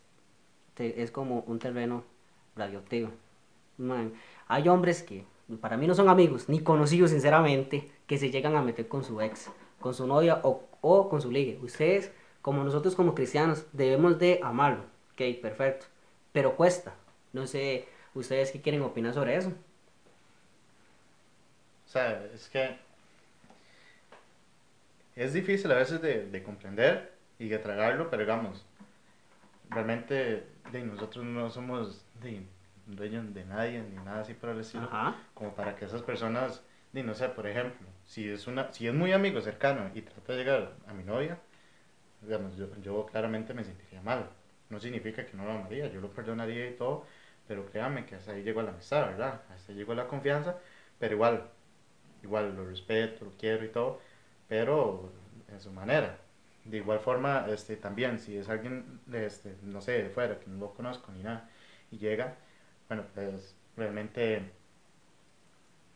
te- 0.75 1.01
es 1.03 1.11
como 1.11 1.41
un 1.47 1.59
terreno 1.59 2.03
radioactivo. 2.55 3.09
Hay 4.47 4.67
hombres 4.67 5.03
que 5.03 5.25
para 5.59 5.77
mí 5.77 5.87
no 5.87 5.95
son 5.95 6.09
amigos, 6.09 6.47
ni 6.49 6.59
conocidos 6.61 7.11
sinceramente, 7.11 7.89
que 8.07 8.17
se 8.17 8.31
llegan 8.31 8.55
a 8.55 8.61
meter 8.61 8.87
con 8.87 9.03
su 9.03 9.21
ex, 9.21 9.49
con 9.79 9.93
su 9.93 10.07
novia 10.07 10.39
o, 10.43 10.63
o 10.81 11.09
con 11.09 11.21
su 11.21 11.31
ligue. 11.31 11.59
Ustedes, 11.61 12.11
como 12.41 12.63
nosotros 12.63 12.95
como 12.95 13.15
cristianos, 13.15 13.65
debemos 13.73 14.19
de 14.19 14.39
amarlo. 14.43 14.83
Ok, 15.13 15.41
perfecto. 15.41 15.87
Pero 16.31 16.55
cuesta. 16.55 16.93
No 17.33 17.47
sé, 17.47 17.87
¿ustedes 18.13 18.51
qué 18.51 18.61
quieren 18.61 18.81
opinar 18.81 19.13
sobre 19.13 19.35
eso? 19.35 19.49
O 21.85 21.89
sea, 21.89 22.23
es 22.33 22.47
que 22.49 22.77
es 25.15 25.33
difícil 25.33 25.71
a 25.71 25.75
veces 25.75 26.01
de, 26.01 26.25
de 26.25 26.43
comprender 26.43 27.11
y 27.37 27.49
de 27.49 27.57
tragarlo, 27.57 28.09
pero 28.09 28.23
digamos, 28.23 28.65
realmente 29.69 30.45
de, 30.71 30.83
nosotros 30.83 31.25
no 31.25 31.49
somos 31.49 32.05
de, 32.21 32.45
dueños 32.85 33.33
de 33.33 33.45
nadie 33.45 33.81
ni 33.81 33.95
nada 33.95 34.21
así 34.21 34.33
por 34.33 34.49
el 34.49 34.59
estilo. 34.59 34.83
Ajá. 34.83 35.15
como 35.33 35.53
para 35.55 35.75
que 35.75 35.85
esas 35.85 36.01
personas, 36.01 36.63
di, 36.93 37.03
no 37.03 37.13
sé, 37.13 37.29
por 37.29 37.47
ejemplo, 37.47 37.87
si 38.05 38.29
es 38.29 38.47
una, 38.47 38.71
si 38.71 38.87
es 38.87 38.93
muy 38.93 39.11
amigo 39.11 39.41
cercano 39.41 39.89
y 39.95 40.01
trata 40.01 40.33
de 40.33 40.39
llegar 40.39 40.73
a 40.87 40.93
mi 40.93 41.03
novia, 41.03 41.39
digamos, 42.21 42.55
yo, 42.55 42.67
yo 42.81 43.05
claramente 43.05 43.53
me 43.53 43.63
sentiría 43.63 44.01
mal. 44.01 44.29
No 44.71 44.79
significa 44.79 45.25
que 45.25 45.37
no 45.37 45.45
lo 45.45 45.51
amaría, 45.53 45.87
yo 45.91 46.01
lo 46.01 46.11
perdonaría 46.11 46.69
y 46.69 46.75
todo, 46.75 47.05
pero 47.47 47.65
créame 47.67 48.05
que 48.05 48.15
hasta 48.15 48.31
ahí 48.33 48.43
llegó 48.43 48.61
la 48.63 48.71
amistad, 48.71 49.07
¿verdad? 49.07 49.41
Hasta 49.53 49.71
ahí 49.71 49.77
llegó 49.77 49.93
la 49.95 50.07
confianza, 50.07 50.57
pero 50.99 51.15
igual, 51.15 51.49
igual 52.23 52.55
lo 52.55 52.65
respeto, 52.65 53.25
lo 53.25 53.31
quiero 53.37 53.65
y 53.65 53.69
todo, 53.69 53.99
pero 54.47 55.11
en 55.49 55.59
su 55.61 55.71
manera. 55.71 56.17
De 56.65 56.77
igual 56.77 56.99
forma, 56.99 57.47
este, 57.49 57.75
también, 57.77 58.19
si 58.19 58.37
es 58.37 58.49
alguien, 58.49 59.01
este, 59.13 59.55
no 59.63 59.81
sé, 59.81 60.03
de 60.03 60.09
fuera, 60.09 60.39
que 60.39 60.47
no 60.49 60.59
lo 60.59 60.73
conozco 60.73 61.11
ni 61.11 61.23
nada, 61.23 61.49
y 61.91 61.97
llega, 61.97 62.37
bueno, 62.89 63.05
pues 63.15 63.55
realmente 63.77 64.51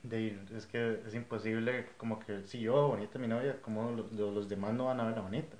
de, 0.03 0.39
es 0.55 0.65
que 0.67 1.01
es 1.05 1.13
imposible, 1.15 1.87
como 1.97 2.19
que 2.19 2.43
si 2.45 2.59
yo, 2.61 2.87
bonita 2.87 3.19
mi 3.19 3.27
novia, 3.27 3.61
como 3.61 3.91
los, 3.91 4.11
los 4.13 4.47
demás 4.49 4.73
no 4.73 4.85
van 4.85 4.99
a 4.99 5.05
verla 5.05 5.21
bonita. 5.21 5.57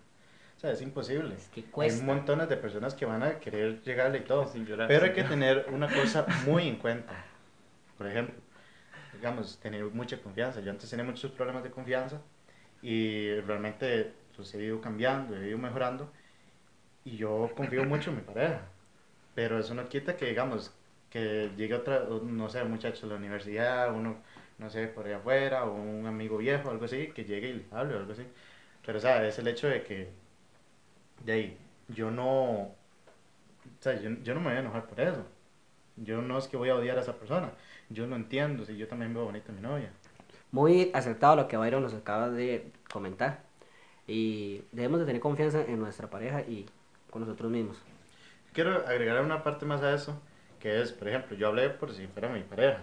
O 0.58 0.60
sea, 0.60 0.72
es 0.72 0.82
imposible. 0.82 1.36
Es 1.36 1.48
que 1.50 1.62
Hay 1.62 1.68
cuesta. 1.68 2.04
montones 2.04 2.50
de 2.50 2.58
personas 2.58 2.94
que 2.96 3.06
van 3.06 3.24
a 3.24 3.40
querer 3.40 3.82
llegarle 3.84 4.20
y 4.20 4.22
todo. 4.24 4.48
Sin 4.48 4.66
llorar, 4.66 4.88
Pero 4.88 5.06
hay 5.06 5.12
sin 5.12 5.14
que 5.14 5.22
llorar. 5.22 5.30
tener 5.30 5.66
una 5.72 5.88
cosa 5.94 6.26
muy 6.46 6.68
en 6.68 6.78
cuenta. 6.78 7.14
Por 7.98 8.08
ejemplo, 8.08 8.36
digamos, 9.14 9.60
tener 9.60 9.84
mucha 9.86 10.22
confianza. 10.22 10.62
Yo 10.62 10.72
antes 10.72 10.90
tenía 10.90 11.06
muchos 11.06 11.32
problemas 11.32 11.64
de 11.64 11.72
confianza 11.72 12.22
y 12.82 13.36
realmente 13.42 14.14
los 14.38 14.54
he 14.56 14.64
ido 14.64 14.82
cambiando, 14.82 15.38
he 15.38 15.50
ido 15.50 15.58
mejorando 15.58 16.12
y 17.04 17.18
yo 17.18 17.52
confío 17.56 17.86
mucho 17.86 18.10
en 18.12 18.18
mi 18.18 18.22
pareja. 18.24 18.62
Pero 19.36 19.60
eso 19.60 19.74
no 19.76 19.90
quita 19.90 20.18
que, 20.18 20.28
digamos, 20.28 20.74
que 21.10 21.52
llegue 21.58 21.76
otra, 21.76 22.06
no 22.24 22.50
sé, 22.50 22.64
un 22.64 22.72
muchacho 22.72 23.08
de 23.08 23.14
la 23.14 23.20
universidad, 23.20 23.94
uno 23.94 24.18
no 24.58 24.70
sé, 24.70 24.88
por 24.88 25.06
ahí 25.08 25.14
afuera, 25.14 25.66
o 25.66 25.74
un 25.74 26.06
amigo 26.08 26.38
viejo, 26.38 26.70
algo 26.72 26.86
así, 26.86 27.08
que 27.14 27.26
llegue 27.26 27.50
y 27.50 27.54
le 27.56 27.66
hable 27.72 27.96
o 27.96 28.00
algo 28.00 28.14
así. 28.14 28.24
Pero, 28.86 28.98
o 29.00 29.02
sea, 29.02 29.26
es 29.28 29.38
el 29.40 29.48
hecho 29.48 29.68
de 29.68 29.84
que, 29.84 30.12
de 31.24 31.32
ahí, 31.34 31.58
yo 31.88 32.12
no, 32.12 32.62
o 32.62 32.76
sea, 33.80 34.00
yo, 34.00 34.12
yo 34.24 34.34
no 34.34 34.42
me 34.42 34.48
voy 34.48 34.58
a 34.58 34.60
enojar 34.60 34.86
por 34.86 35.00
eso. 35.00 35.26
Yo 35.98 36.22
no 36.22 36.38
es 36.38 36.48
que 36.48 36.58
voy 36.58 36.70
a 36.70 36.76
odiar 36.76 36.98
a 36.98 37.02
esa 37.02 37.14
persona. 37.14 37.52
Yo 37.90 38.06
no 38.08 38.16
entiendo 38.16 38.66
si 38.66 38.76
yo 38.76 38.88
también 38.88 39.14
veo 39.14 39.26
bonita 39.26 39.52
a 39.52 39.56
mi 39.56 39.62
novia. 39.62 39.92
Muy 40.52 40.92
acertado 40.94 41.36
lo 41.36 41.48
que 41.48 41.58
Byron 41.58 41.84
nos 41.84 41.94
acaba 41.94 42.30
de 42.30 42.72
comentar. 42.92 43.44
Y 44.08 44.64
debemos 44.72 45.00
de 45.00 45.06
tener 45.06 45.22
confianza 45.22 45.62
en 45.62 45.80
nuestra 45.80 46.10
pareja 46.10 46.42
y 46.42 46.66
con 47.10 47.22
nosotros 47.22 47.52
mismos. 47.52 47.78
Quiero 48.54 48.86
agregar 48.88 49.24
una 49.24 49.44
parte 49.44 49.66
más 49.66 49.82
a 49.82 49.94
eso, 49.94 50.22
que 50.60 50.82
es, 50.82 50.92
por 50.92 51.08
ejemplo, 51.08 51.36
yo 51.36 51.48
hablé 51.48 51.70
por 51.70 51.94
si 51.94 52.08
fuera 52.08 52.30
mi 52.30 52.44
pareja. 52.44 52.82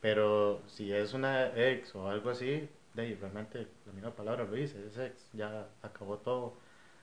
Pero 0.00 0.62
si 0.66 0.92
es 0.92 1.12
una 1.12 1.48
ex 1.56 1.94
o 1.94 2.08
algo 2.08 2.30
así, 2.30 2.68
de 2.94 3.02
ahí 3.02 3.14
realmente 3.14 3.66
la 3.86 3.92
misma 3.92 4.10
palabra 4.10 4.44
lo 4.44 4.52
dice, 4.52 4.84
es 4.86 4.96
ex, 4.98 5.28
ya 5.32 5.66
acabó 5.82 6.18
todo, 6.18 6.54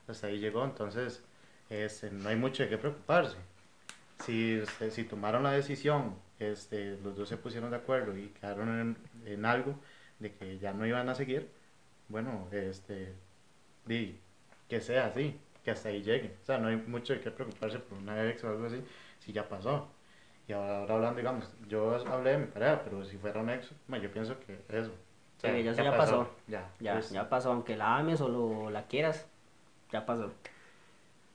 hasta 0.08 0.28
ahí 0.28 0.40
llegó, 0.40 0.64
entonces 0.66 1.24
este, 1.70 2.12
no 2.12 2.30
hay 2.30 2.36
mucho 2.36 2.64
de 2.64 2.70
qué 2.70 2.78
preocuparse. 2.78 3.38
Si, 4.24 4.54
este, 4.54 4.92
si 4.92 5.04
tomaron 5.04 5.44
la 5.44 5.52
decisión, 5.52 6.16
este, 6.40 6.98
los 7.04 7.16
dos 7.18 7.30
se 7.30 7.38
pusieron 7.38 7.72
de 7.72 7.78
acuerdo 7.78 8.18
y 8.18 8.28
quedaron 8.30 8.70
en, 8.80 8.98
en 9.34 9.46
algo 9.46 9.76
de 10.20 10.34
que 10.34 10.58
ya 10.60 10.74
no 10.74 10.86
iban 10.86 11.10
a 11.10 11.16
seguir, 11.16 11.50
bueno, 12.10 12.48
este, 12.52 13.14
di, 13.86 14.20
que 14.70 14.82
sea 14.82 15.08
así, 15.08 15.40
que 15.64 15.72
hasta 15.72 15.90
ahí 15.90 16.04
llegue. 16.04 16.36
O 16.44 16.46
sea, 16.46 16.58
no 16.58 16.68
hay 16.70 16.78
mucho 16.78 17.14
de 17.14 17.22
qué 17.22 17.32
preocuparse 17.32 17.80
por 17.80 17.98
una 17.98 18.30
ex 18.30 18.44
o 18.44 18.50
algo 18.50 18.66
así, 18.68 18.82
si 19.20 19.34
ya 19.34 19.48
pasó. 19.50 19.88
Y 20.48 20.54
ahora, 20.54 20.80
ahora 20.80 20.96
hablando, 20.96 21.18
digamos, 21.18 21.50
yo 21.68 21.96
hablé 22.12 22.32
de 22.32 22.38
mi 22.40 22.46
pareja, 22.48 22.82
pero 22.84 23.04
si 23.06 23.18
fuera 23.18 23.42
un 23.42 23.50
ex, 23.50 23.72
ma, 23.88 23.98
yo 23.98 24.12
pienso 24.12 24.40
que 24.40 24.60
eso. 24.70 24.92
O 25.38 25.40
sea, 25.42 25.54
Sí, 25.56 25.64
ya 25.64 25.74
ya 25.74 25.98
pasó. 25.98 26.30
Ya, 26.48 26.72
Ya, 26.80 26.94
pues, 26.94 27.12
ya 27.12 27.30
pasó, 27.30 27.52
aunque 27.52 27.76
la 27.76 27.98
ames 27.98 28.22
o 28.22 28.30
lo- 28.30 28.70
la 28.70 28.88
quieras, 28.88 29.28
ya 29.92 30.06
pasó. 30.06 30.32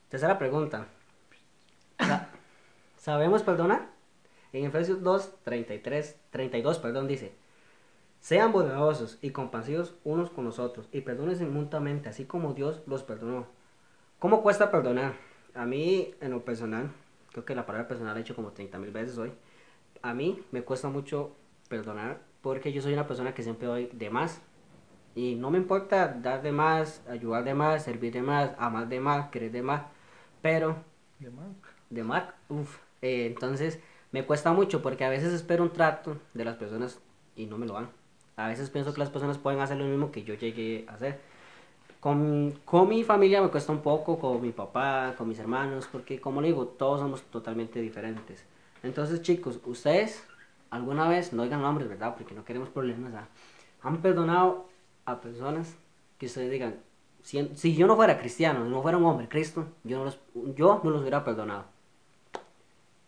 Tercera 0.09 0.37
pregunta. 0.37 0.87
Sa- 1.99 2.29
¿Sabemos 2.97 3.43
perdonar? 3.43 3.89
En 4.53 4.65
Efesios 4.65 5.01
2, 5.01 5.31
33, 5.43 6.17
32, 6.29 6.79
perdón, 6.79 7.07
dice, 7.07 7.31
sean 8.19 8.51
bondadosos 8.51 9.17
y 9.21 9.31
compasivos 9.31 9.95
unos 10.03 10.29
con 10.29 10.45
los 10.45 10.59
otros 10.59 10.87
y 10.91 11.01
perdónense 11.01 11.45
mutuamente, 11.45 12.09
así 12.09 12.25
como 12.25 12.53
Dios 12.53 12.81
los 12.85 13.03
perdonó. 13.03 13.47
¿Cómo 14.19 14.43
cuesta 14.43 14.69
perdonar? 14.69 15.13
A 15.55 15.65
mí, 15.65 16.13
en 16.21 16.31
lo 16.31 16.43
personal, 16.45 16.91
creo 17.31 17.45
que 17.45 17.55
la 17.55 17.65
palabra 17.65 17.87
personal 17.87 18.13
la 18.13 18.19
he 18.19 18.23
hecho 18.23 18.35
como 18.35 18.51
30 18.51 18.77
mil 18.77 18.91
veces 18.91 19.17
hoy. 19.17 19.31
A 20.01 20.13
mí 20.13 20.43
me 20.51 20.63
cuesta 20.63 20.89
mucho 20.89 21.31
perdonar 21.69 22.19
porque 22.41 22.73
yo 22.73 22.81
soy 22.81 22.93
una 22.93 23.07
persona 23.07 23.33
que 23.33 23.43
siempre 23.43 23.67
doy 23.67 23.89
de 23.93 24.09
más. 24.09 24.41
Y 25.15 25.35
no 25.35 25.51
me 25.51 25.57
importa 25.57 26.07
dar 26.07 26.41
de 26.41 26.51
más, 26.51 27.01
ayudar 27.09 27.43
de 27.43 27.53
más, 27.53 27.83
servir 27.83 28.13
de 28.13 28.21
más, 28.21 28.51
amar 28.57 28.87
de 28.87 28.99
más, 28.99 29.29
querer 29.29 29.51
de 29.51 29.61
más. 29.61 29.81
Pero 30.41 30.77
De 31.19 31.29
más. 31.29 31.47
de 31.89 32.03
Mark, 32.03 32.33
uff. 32.49 32.77
entonces 33.01 33.79
me 34.11 34.25
cuesta 34.25 34.53
mucho 34.53 34.81
porque 34.81 35.03
a 35.05 35.09
veces 35.09 35.33
espero 35.33 35.63
un 35.63 35.71
trato 35.71 36.17
de 36.33 36.45
las 36.45 36.55
personas 36.55 36.99
y 37.35 37.45
no 37.45 37.57
me 37.57 37.65
lo 37.67 37.73
dan. 37.73 37.89
A 38.37 38.47
veces 38.47 38.69
pienso 38.69 38.93
que 38.93 38.99
las 38.99 39.09
personas 39.09 39.37
pueden 39.37 39.59
hacer 39.59 39.77
lo 39.77 39.85
mismo 39.85 40.11
que 40.11 40.23
yo 40.23 40.33
llegué 40.33 40.85
a 40.87 40.93
hacer. 40.93 41.19
Con, 41.99 42.53
con 42.65 42.89
mi 42.89 43.03
familia 43.03 43.41
me 43.41 43.49
cuesta 43.49 43.71
un 43.71 43.81
poco, 43.81 44.17
con 44.17 44.41
mi 44.41 44.51
papá, 44.51 45.13
con 45.17 45.27
mis 45.27 45.37
hermanos, 45.37 45.87
porque 45.91 46.19
como 46.19 46.41
le 46.41 46.47
digo, 46.47 46.65
todos 46.65 46.99
somos 47.01 47.21
totalmente 47.23 47.79
diferentes. 47.79 48.43
Entonces 48.81 49.21
chicos, 49.21 49.59
ustedes 49.65 50.25
alguna 50.71 51.07
vez, 51.07 51.33
no 51.33 51.43
digan 51.43 51.61
nombres, 51.61 51.87
¿verdad? 51.87 52.15
Porque 52.17 52.33
no 52.33 52.43
queremos 52.43 52.69
problemas. 52.69 53.13
¿ah? 53.13 53.27
¿Han 53.83 54.01
perdonado 54.01 54.70
a 55.05 55.21
personas 55.21 55.75
que 56.17 56.27
ustedes 56.27 56.51
digan, 56.51 56.75
si, 57.21 57.49
si 57.55 57.75
yo 57.75 57.87
no 57.87 57.95
fuera 57.95 58.19
cristiano, 58.19 58.65
no 58.65 58.81
fuera 58.81 58.97
un 58.97 59.05
hombre, 59.05 59.27
Cristo, 59.27 59.67
yo 59.83 59.99
no 59.99 60.05
los, 60.05 60.19
yo 60.55 60.81
no 60.83 60.89
los 60.89 61.01
hubiera 61.01 61.23
perdonado? 61.23 61.65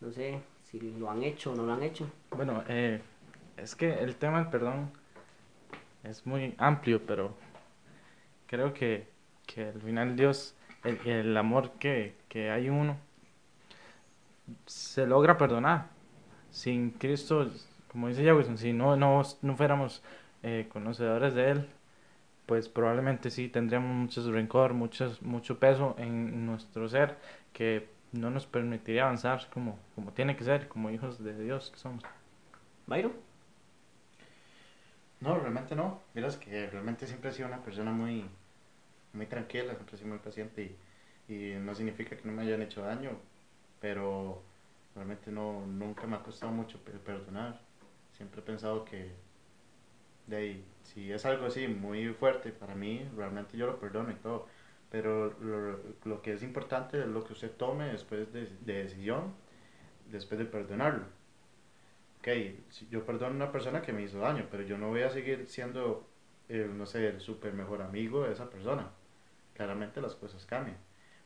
No 0.02 0.12
sé 0.12 0.42
si 0.64 0.80
lo 0.80 1.10
han 1.10 1.24
hecho 1.24 1.52
o 1.52 1.56
no 1.56 1.64
lo 1.64 1.74
han 1.74 1.84
hecho. 1.84 2.10
Bueno, 2.32 2.64
eh, 2.68 3.02
es 3.58 3.76
que 3.76 3.94
el 3.94 4.16
tema 4.16 4.40
del 4.40 4.50
perdón 4.50 4.92
es 6.04 6.26
muy 6.26 6.54
amplio, 6.58 7.02
pero 7.06 7.34
creo 8.48 8.74
que, 8.74 9.08
que 9.46 9.70
al 9.70 9.82
final 9.82 10.16
Dios, 10.16 10.56
el, 10.84 11.00
el 11.08 11.38
amor 11.38 11.72
que, 11.80 12.16
que 12.28 12.52
hay 12.52 12.70
uno, 12.70 12.98
se 14.66 15.08
logra 15.08 15.38
perdonar. 15.38 15.88
Sin 16.52 16.92
Cristo, 16.92 17.50
como 17.92 18.10
dice 18.10 18.24
Jefferson, 18.24 18.58
si 18.58 18.74
no, 18.74 18.96
no, 18.96 19.22
no 19.42 19.56
fuéramos 19.56 20.04
eh, 20.44 20.68
conocedores 20.72 21.34
de 21.34 21.52
Él, 21.52 21.70
pues 22.46 22.70
probablemente 22.70 23.30
sí 23.30 23.50
tendríamos 23.50 23.92
mucho 23.96 24.32
rencor, 24.32 24.74
muchos, 24.74 25.22
mucho 25.22 25.60
peso 25.60 25.96
en 25.98 26.46
nuestro 26.46 26.90
ser 26.90 27.18
que 27.54 27.90
no 28.12 28.30
nos 28.32 28.46
permitiría 28.48 29.04
avanzar 29.04 29.50
como, 29.52 29.80
como 29.96 30.12
tiene 30.14 30.36
que 30.38 30.44
ser, 30.44 30.68
como 30.68 30.90
hijos 30.92 31.24
de 31.24 31.38
Dios 31.44 31.72
que 31.72 31.80
somos. 31.80 32.04
¿Byron? 32.88 33.14
No, 35.20 35.40
realmente 35.40 35.76
no. 35.76 36.02
Miras 36.14 36.38
que 36.38 36.68
realmente 36.70 37.08
siempre 37.08 37.30
he 37.30 37.34
sido 37.34 37.48
una 37.48 37.64
persona 37.64 37.92
muy, 37.92 38.26
muy 39.14 39.28
tranquila, 39.28 39.74
siempre 39.76 39.96
he 39.96 40.00
sido 40.00 40.10
muy 40.12 40.20
paciente 40.20 40.78
y, 41.28 41.34
y 41.34 41.56
no 41.60 41.76
significa 41.76 42.18
que 42.18 42.26
no 42.28 42.34
me 42.34 42.44
hayan 42.44 42.62
hecho 42.64 42.82
daño, 42.84 43.12
pero 43.82 44.44
realmente 44.96 45.32
no, 45.32 45.66
nunca 45.68 46.08
me 46.08 46.18
ha 46.18 46.24
costado 46.24 46.52
mucho 46.54 46.84
pe- 46.84 46.94
perdonar. 46.94 47.62
Siempre 48.14 48.42
he 48.42 48.44
pensado 48.46 48.86
que 48.86 49.12
de 50.28 50.36
ahí, 50.38 50.66
si 50.84 51.12
es 51.12 51.26
algo 51.26 51.46
así 51.48 51.68
muy 51.68 52.14
fuerte 52.14 52.52
para 52.52 52.76
mí, 52.76 53.08
realmente 53.16 53.58
yo 53.58 53.66
lo 53.68 53.80
perdono 53.80 54.12
y 54.12 54.16
todo. 54.16 54.48
Pero 54.92 55.34
lo, 55.42 55.80
lo 56.06 56.22
que 56.22 56.34
es 56.34 56.44
importante 56.44 57.00
es 57.00 57.08
lo 57.08 57.24
que 57.24 57.34
usted 57.34 57.52
tome 57.52 57.86
después 57.92 58.32
de, 58.34 58.48
de 58.62 58.84
decisión, 58.84 59.34
después 60.12 60.40
de 60.40 60.46
perdonarlo. 60.46 61.06
Ok, 62.20 62.28
si 62.70 62.88
yo 62.90 63.06
perdono 63.06 63.34
a 63.34 63.36
una 63.36 63.52
persona 63.52 63.82
que 63.82 63.92
me 63.94 64.02
hizo 64.04 64.20
daño, 64.20 64.48
pero 64.50 64.64
yo 64.64 64.78
no 64.78 64.90
voy 64.90 65.02
a 65.02 65.10
seguir 65.10 65.46
siendo, 65.48 66.08
eh, 66.50 66.70
no 66.74 66.86
sé, 66.86 67.08
el 67.10 67.20
super 67.20 67.54
mejor 67.54 67.82
amigo 67.82 68.24
de 68.24 68.32
esa 68.34 68.50
persona. 68.50 68.92
Claramente 69.56 70.02
las 70.02 70.16
cosas 70.16 70.46
cambian. 70.46 70.78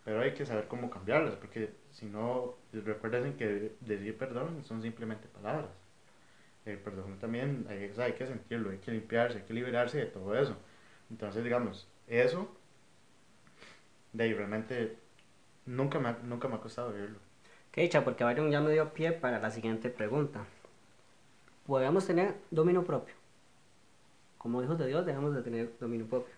Pero 0.03 0.21
hay 0.21 0.33
que 0.33 0.45
saber 0.45 0.67
cómo 0.67 0.89
cambiarlas, 0.89 1.35
porque 1.35 1.71
si 1.91 2.05
no, 2.07 2.55
recuerden 2.73 3.35
que 3.37 3.75
decir 3.81 4.17
perdón 4.17 4.63
son 4.65 4.81
simplemente 4.81 5.27
palabras. 5.27 5.69
El 6.67 6.79
perdón 6.79 7.17
también 7.17 7.65
hay, 7.69 7.85
o 7.85 7.95
sea, 7.95 8.05
hay 8.05 8.13
que 8.13 8.27
sentirlo, 8.27 8.71
hay 8.71 8.77
que 8.79 8.91
limpiarse, 8.91 9.37
hay 9.37 9.43
que 9.45 9.53
liberarse 9.53 9.99
de 9.99 10.05
todo 10.07 10.37
eso. 10.37 10.57
Entonces, 11.09 11.41
digamos, 11.41 11.87
eso, 12.07 12.49
de 14.11 14.25
ahí 14.25 14.33
realmente 14.33 14.97
nunca 15.65 15.97
me 15.97 16.09
ha, 16.09 16.19
nunca 16.23 16.49
me 16.49 16.55
ha 16.55 16.59
costado 16.59 16.91
vivirlo. 16.91 17.19
Qué 17.71 17.81
dicha, 17.81 18.03
porque 18.03 18.25
Byron 18.25 18.51
ya 18.51 18.59
me 18.59 18.71
dio 18.71 18.93
pie 18.93 19.13
para 19.13 19.39
la 19.39 19.49
siguiente 19.49 19.89
pregunta. 19.89 20.45
¿Podemos 21.65 22.05
tener 22.05 22.35
dominio 22.51 22.83
propio? 22.83 23.15
Como 24.37 24.61
hijos 24.61 24.77
de 24.77 24.87
Dios 24.87 25.05
debemos 25.05 25.33
de 25.35 25.43
tener 25.43 25.71
dominio 25.79 26.05
propio. 26.05 26.33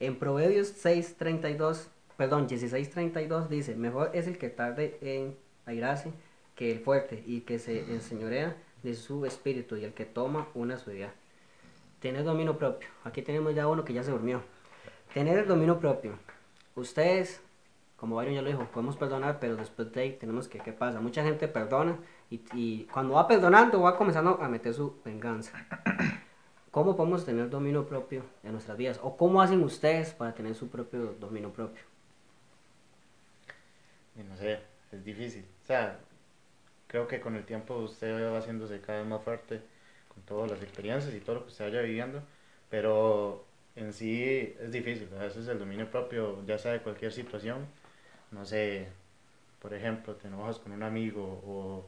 En 0.00 0.18
Proverbios 0.18 0.84
6.32, 0.84 1.86
perdón, 2.16 2.48
16.32 2.48 3.46
dice, 3.48 3.76
mejor 3.76 4.10
es 4.12 4.26
el 4.26 4.38
que 4.38 4.48
tarde 4.48 4.98
en 5.02 5.36
airarse 5.66 6.12
que 6.56 6.72
el 6.72 6.80
fuerte 6.80 7.22
y 7.26 7.42
que 7.42 7.60
se 7.60 7.92
enseñorea 7.92 8.56
de 8.82 8.94
su 8.94 9.24
espíritu 9.26 9.76
y 9.76 9.84
el 9.84 9.92
que 9.92 10.04
toma 10.04 10.48
una 10.54 10.76
ciudad. 10.76 11.10
Tener 12.00 12.24
dominio 12.24 12.56
propio. 12.56 12.88
Aquí 13.04 13.22
tenemos 13.22 13.54
ya 13.54 13.66
uno 13.66 13.84
que 13.84 13.92
ya 13.92 14.02
se 14.02 14.10
durmió. 14.10 14.42
Tener 15.12 15.38
el 15.38 15.46
dominio 15.46 15.78
propio. 15.80 16.18
Ustedes, 16.76 17.40
como 17.96 18.16
Byron 18.16 18.34
ya 18.34 18.42
lo 18.42 18.48
dijo, 18.48 18.64
podemos 18.66 18.96
perdonar, 18.96 19.40
pero 19.40 19.56
después 19.56 19.92
de 19.92 20.00
ahí 20.00 20.12
tenemos 20.12 20.46
que, 20.46 20.60
¿qué 20.60 20.72
pasa? 20.72 21.00
Mucha 21.00 21.24
gente 21.24 21.48
perdona 21.48 21.98
y, 22.30 22.40
y 22.52 22.84
cuando 22.84 23.14
va 23.14 23.26
perdonando 23.26 23.80
va 23.80 23.96
comenzando 23.96 24.40
a 24.40 24.48
meter 24.48 24.74
su 24.74 25.00
venganza. 25.04 25.66
¿Cómo 26.70 26.94
podemos 26.94 27.24
tener 27.24 27.50
dominio 27.50 27.86
propio 27.86 28.22
en 28.44 28.52
nuestras 28.52 28.76
vidas? 28.76 29.00
¿O 29.02 29.16
cómo 29.16 29.40
hacen 29.42 29.62
ustedes 29.64 30.12
para 30.12 30.34
tener 30.34 30.54
su 30.54 30.68
propio 30.68 31.14
dominio 31.18 31.50
propio? 31.52 31.82
No 34.28 34.36
sé, 34.36 34.60
es 34.92 35.04
difícil. 35.04 35.44
O 35.62 35.66
sea, 35.66 35.98
creo 36.88 37.06
que 37.08 37.20
con 37.20 37.36
el 37.36 37.44
tiempo 37.44 37.76
usted 37.78 38.32
va 38.32 38.38
haciéndose 38.38 38.80
cada 38.80 39.00
vez 39.00 39.08
más 39.08 39.22
fuerte 39.22 39.60
con 40.12 40.22
todas 40.24 40.50
las 40.50 40.62
experiencias 40.62 41.14
y 41.14 41.20
todo 41.20 41.36
lo 41.36 41.42
que 41.44 41.50
usted 41.50 41.66
vaya 41.66 41.82
viviendo, 41.82 42.22
pero 42.70 43.44
en 43.76 43.92
sí 43.92 44.54
es 44.60 44.72
difícil. 44.72 45.08
A 45.18 45.24
veces 45.24 45.46
el 45.48 45.58
dominio 45.58 45.90
propio, 45.90 46.44
ya 46.46 46.58
sea 46.58 46.72
de 46.72 46.80
cualquier 46.80 47.12
situación, 47.12 47.66
no 48.32 48.44
sé, 48.44 48.88
por 49.60 49.74
ejemplo, 49.74 50.14
te 50.16 50.28
enojas 50.28 50.58
con 50.58 50.72
un 50.72 50.82
amigo 50.82 51.22
o 51.46 51.86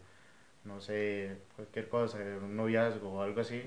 no 0.65 0.81
sé, 0.81 1.39
cualquier 1.57 1.89
cosa, 1.89 2.19
un 2.19 2.57
noviazgo 2.57 3.11
o 3.15 3.23
algo 3.23 3.41
así, 3.41 3.63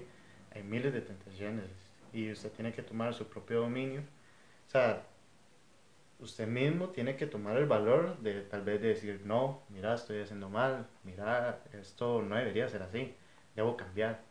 hay 0.53 0.63
miles 0.63 0.93
de 0.93 1.01
tentaciones 1.01 1.65
y 2.13 2.31
usted 2.31 2.51
tiene 2.51 2.71
que 2.73 2.83
tomar 2.83 3.13
su 3.13 3.27
propio 3.27 3.61
dominio. 3.61 4.01
O 4.67 4.71
sea, 4.71 5.03
usted 6.23 6.47
mismo 6.47 6.89
tiene 6.89 7.15
que 7.17 7.27
tomar 7.27 7.57
el 7.57 7.65
valor 7.65 8.17
de 8.19 8.41
tal 8.41 8.61
vez 8.63 8.81
de 8.81 8.89
decir, 8.89 9.21
no, 9.25 9.61
mira, 9.69 9.93
estoy 9.93 10.21
haciendo 10.21 10.49
mal, 10.49 10.87
mira, 11.03 11.59
esto 11.73 12.21
no 12.21 12.35
debería 12.35 12.69
ser 12.69 12.81
así, 12.83 13.13
debo 13.55 13.77
cambiar. 13.77 14.21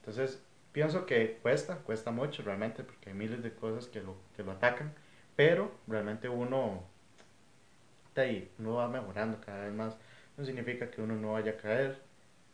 Entonces, 0.00 0.42
pienso 0.72 1.06
que 1.06 1.38
cuesta, 1.42 1.78
cuesta 1.78 2.10
mucho 2.10 2.42
realmente, 2.42 2.82
porque 2.84 3.10
hay 3.10 3.16
miles 3.16 3.42
de 3.42 3.52
cosas 3.54 3.86
que 3.88 4.00
lo, 4.00 4.16
que 4.36 4.42
lo 4.42 4.52
atacan, 4.52 4.92
pero 5.36 5.72
realmente 5.86 6.28
uno, 6.28 6.82
está 8.08 8.22
ahí, 8.22 8.50
uno 8.58 8.74
va 8.74 8.88
mejorando 8.88 9.40
cada 9.44 9.64
vez 9.64 9.74
más. 9.74 9.96
No 10.36 10.44
significa 10.44 10.90
que 10.90 11.02
uno 11.02 11.14
no 11.16 11.32
vaya 11.32 11.52
a 11.52 11.56
caer, 11.56 11.98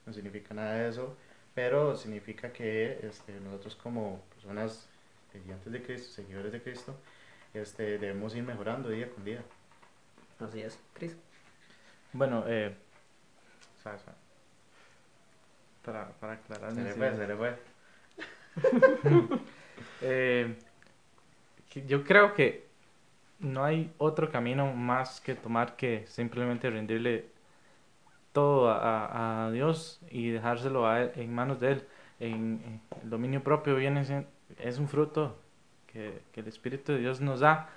no 0.07 0.13
significa 0.13 0.55
nada 0.55 0.75
de 0.75 0.89
eso, 0.89 1.17
pero 1.55 1.97
significa 1.97 2.53
que 2.53 2.99
este, 3.03 3.33
nosotros 3.41 3.77
como 3.77 4.21
personas 4.35 4.89
creyentes 5.31 5.73
de 5.73 5.83
Cristo, 5.83 6.13
seguidores 6.13 6.53
de 6.53 6.63
Cristo, 6.63 6.97
este, 7.55 7.99
debemos 7.99 8.35
ir 8.35 8.43
mejorando 8.43 8.89
día 8.91 9.09
con 9.11 9.25
día. 9.25 9.43
Así 10.41 10.61
es, 10.63 10.79
Cris. 10.93 11.17
Bueno, 12.13 12.45
eh, 12.47 12.75
sa- 13.83 13.99
sa- 13.99 14.15
para, 15.85 16.09
para 16.13 16.35
aclarar. 16.35 16.73
Se 16.75 16.83
le 16.83 16.93
fue, 16.93 17.17
se 17.17 17.27
le 17.27 17.37
fue. 17.37 17.59
Eh, 20.01 20.57
yo 21.87 22.05
creo 22.05 22.35
que 22.35 22.67
no 23.41 23.65
hay 23.65 23.93
otro 23.99 24.31
camino 24.31 24.73
más 24.75 25.21
que 25.21 25.35
tomar 25.35 25.77
que 25.77 26.07
simplemente 26.07 26.71
rendirle 26.71 27.27
todo 28.33 28.71
a, 28.71 29.07
a- 29.07 29.47
a 29.47 29.51
Dios 29.51 30.01
y 30.11 30.31
dejárselo 30.31 30.87
a 30.87 31.03
él- 31.03 31.13
en 31.17 31.35
manos 31.35 31.61
de 31.61 31.73
Él. 31.73 31.87
En, 32.21 32.35
en 32.65 32.81
el 33.03 33.11
dominio 33.11 33.43
propio 33.43 33.75
viene 33.77 34.05
es 34.59 34.79
un 34.79 34.89
fruto 34.89 35.37
que, 35.95 36.21
que 36.33 36.41
el 36.41 36.49
Espíritu 36.49 36.93
de 36.93 36.99
Dios 36.99 37.23
nos 37.23 37.41
da, 37.41 37.71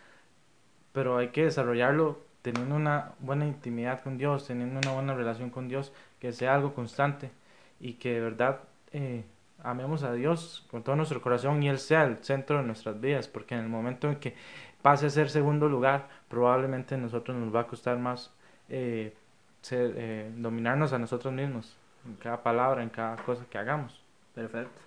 pero 0.91 1.17
hay 1.17 1.29
que 1.29 1.45
desarrollarlo 1.45 2.19
teniendo 2.41 2.75
una 2.75 3.13
buena 3.19 3.47
intimidad 3.47 4.01
con 4.01 4.17
Dios, 4.17 4.47
teniendo 4.47 4.79
una 4.79 4.91
buena 4.91 5.13
relación 5.13 5.49
con 5.49 5.69
Dios, 5.69 5.93
que 6.19 6.33
sea 6.33 6.55
algo 6.55 6.73
constante 6.73 7.31
y 7.79 7.93
que 7.93 8.13
de 8.13 8.19
verdad 8.19 8.59
eh, 8.91 9.23
amemos 9.63 10.03
a 10.03 10.13
Dios 10.13 10.65
con 10.69 10.83
todo 10.83 10.95
nuestro 10.95 11.21
corazón 11.21 11.61
y 11.63 11.69
Él 11.69 11.79
sea 11.79 12.03
el 12.03 12.17
centro 12.17 12.57
de 12.57 12.63
nuestras 12.63 12.99
vidas, 12.99 13.27
porque 13.27 13.55
en 13.55 13.61
el 13.61 13.69
momento 13.69 14.09
en 14.09 14.17
que 14.17 14.35
pase 14.81 15.07
a 15.07 15.09
ser 15.09 15.29
segundo 15.29 15.67
lugar, 15.67 16.09
probablemente 16.29 16.95
a 16.95 16.97
nosotros 16.97 17.37
nos 17.37 17.53
va 17.53 17.61
a 17.61 17.67
costar 17.67 17.97
más 17.97 18.31
eh, 18.69 19.15
ser, 19.61 19.93
eh, 19.97 20.31
dominarnos 20.35 20.93
a 20.93 20.99
nosotros 20.99 21.33
mismos, 21.33 21.75
en 22.05 22.15
cada 22.15 22.41
palabra, 22.43 22.83
en 22.83 22.89
cada 22.89 23.17
cosa 23.17 23.45
que 23.49 23.57
hagamos. 23.57 24.01
Perfecto. 24.33 24.79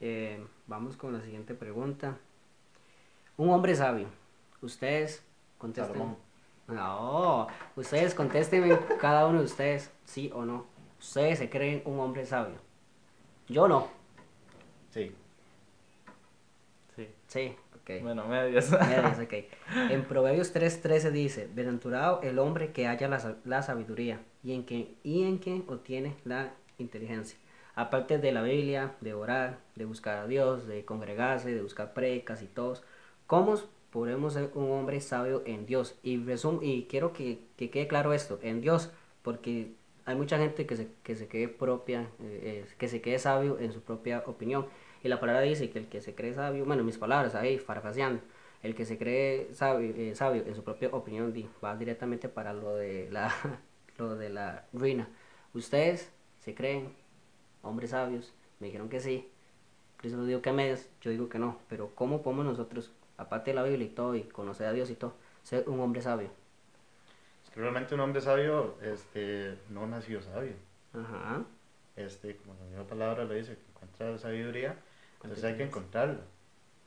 Eh, 0.00 0.44
vamos 0.66 0.96
con 0.96 1.12
la 1.12 1.20
siguiente 1.20 1.54
pregunta. 1.54 2.16
Un 3.36 3.50
hombre 3.50 3.74
sabio. 3.74 4.06
Ustedes 4.62 5.22
contesten. 5.58 6.16
No, 6.66 7.46
ustedes 7.76 8.14
contéstenme 8.14 8.78
cada 9.00 9.26
uno 9.26 9.40
de 9.40 9.44
ustedes, 9.44 9.90
sí 10.04 10.30
o 10.34 10.44
no. 10.44 10.66
Ustedes 10.98 11.38
se 11.38 11.50
creen 11.50 11.82
un 11.84 12.00
hombre 12.00 12.24
sabio. 12.24 12.56
Yo 13.48 13.68
no. 13.68 13.88
Sí. 14.90 15.14
Sí. 16.96 17.08
Sí, 17.26 17.56
ok. 17.76 18.02
Bueno, 18.02 18.26
medias. 18.26 18.70
Medias, 18.70 19.18
ok. 19.18 19.34
En 19.90 20.04
Proverbios 20.04 20.54
3.13 20.54 21.10
dice, 21.10 21.48
Bienaventurado 21.52 22.22
el 22.22 22.38
hombre 22.38 22.72
que 22.72 22.86
haya 22.86 23.08
la, 23.08 23.36
la 23.44 23.62
sabiduría 23.62 24.20
y 24.42 24.54
en, 24.54 24.64
que, 24.64 24.94
y 25.02 25.24
en 25.24 25.40
que 25.40 25.62
obtiene 25.68 26.16
la 26.24 26.52
inteligencia. 26.78 27.38
Aparte 27.74 28.18
de 28.18 28.32
la 28.32 28.42
Biblia, 28.42 28.94
de 29.00 29.12
orar, 29.12 29.58
de 29.74 29.84
buscar 29.84 30.18
a 30.18 30.26
Dios, 30.26 30.66
de 30.66 30.84
congregarse, 30.84 31.52
de 31.52 31.60
buscar 31.60 31.92
precas 31.92 32.40
y 32.40 32.46
todos, 32.46 32.84
¿cómo 33.26 33.54
podemos 33.90 34.34
ser 34.34 34.50
un 34.54 34.70
hombre 34.72 35.00
sabio 35.00 35.42
en 35.46 35.66
Dios? 35.66 35.98
Y, 36.02 36.18
resum 36.24 36.60
y 36.62 36.84
quiero 36.84 37.12
que, 37.12 37.40
que 37.56 37.70
quede 37.70 37.86
claro 37.88 38.12
esto, 38.12 38.38
en 38.42 38.60
Dios, 38.60 38.90
porque 39.22 39.72
hay 40.06 40.16
mucha 40.16 40.38
gente 40.38 40.66
que 40.66 40.76
se, 40.76 40.88
que 41.02 41.16
se 41.16 41.28
quede 41.28 41.48
propia, 41.48 42.02
eh, 42.20 42.64
eh, 42.64 42.66
que 42.78 42.88
se 42.88 43.00
quede 43.00 43.18
sabio 43.18 43.58
en 43.58 43.72
su 43.72 43.80
propia 43.80 44.22
opinión. 44.26 44.66
Y 45.02 45.08
la 45.08 45.20
palabra 45.20 45.42
dice 45.42 45.70
que 45.70 45.78
el 45.78 45.88
que 45.88 46.00
se 46.00 46.14
cree 46.14 46.34
sabio, 46.34 46.64
bueno, 46.64 46.84
mis 46.84 46.98
palabras 46.98 47.34
ahí, 47.34 47.58
parafraseando, 47.58 48.22
el 48.62 48.74
que 48.74 48.84
se 48.84 48.98
cree 48.98 49.52
sabio, 49.54 49.94
eh, 49.96 50.14
sabio 50.14 50.44
en 50.46 50.54
su 50.54 50.64
propia 50.64 50.88
opinión 50.92 51.32
va 51.62 51.76
directamente 51.76 52.28
para 52.28 52.52
lo 52.52 52.76
de 52.76 53.08
la, 53.10 53.32
lo 53.98 54.16
de 54.16 54.30
la 54.30 54.66
ruina. 54.72 55.08
Ustedes 55.52 56.10
se 56.40 56.54
creen 56.54 56.92
hombres 57.62 57.90
sabios, 57.90 58.32
me 58.60 58.66
dijeron 58.66 58.88
que 58.88 59.00
sí. 59.00 59.28
Cristo 59.98 60.24
dijo 60.24 60.42
que 60.42 60.52
medias, 60.52 60.88
yo 61.00 61.10
digo 61.10 61.28
que 61.28 61.38
no. 61.38 61.58
Pero 61.68 61.90
¿cómo 61.94 62.22
podemos 62.22 62.44
nosotros, 62.44 62.92
aparte 63.16 63.50
de 63.50 63.54
la 63.54 63.62
Biblia 63.62 63.86
y 63.86 63.90
todo, 63.90 64.14
y 64.14 64.22
conocer 64.22 64.66
a 64.66 64.72
Dios 64.72 64.90
y 64.90 64.94
todo, 64.94 65.14
ser 65.42 65.68
un 65.68 65.80
hombre 65.80 66.02
sabio? 66.02 66.30
Es 67.44 67.50
que 67.50 67.60
realmente 67.60 67.94
un 67.94 68.00
hombre 68.00 68.20
sabio 68.20 68.76
este, 68.82 69.58
no 69.70 69.86
nació 69.86 70.22
sabio. 70.22 70.54
Ajá. 70.92 71.44
Este, 71.96 72.36
como 72.36 72.54
la 72.54 72.64
misma 72.66 72.84
palabra 72.84 73.24
lo 73.24 73.34
dice, 73.34 73.54
que 73.56 73.70
encuentra 73.70 74.18
sabiduría, 74.18 74.76
entonces 75.22 75.44
hay 75.44 75.56
que 75.56 75.64
encontrarla. 75.64 76.20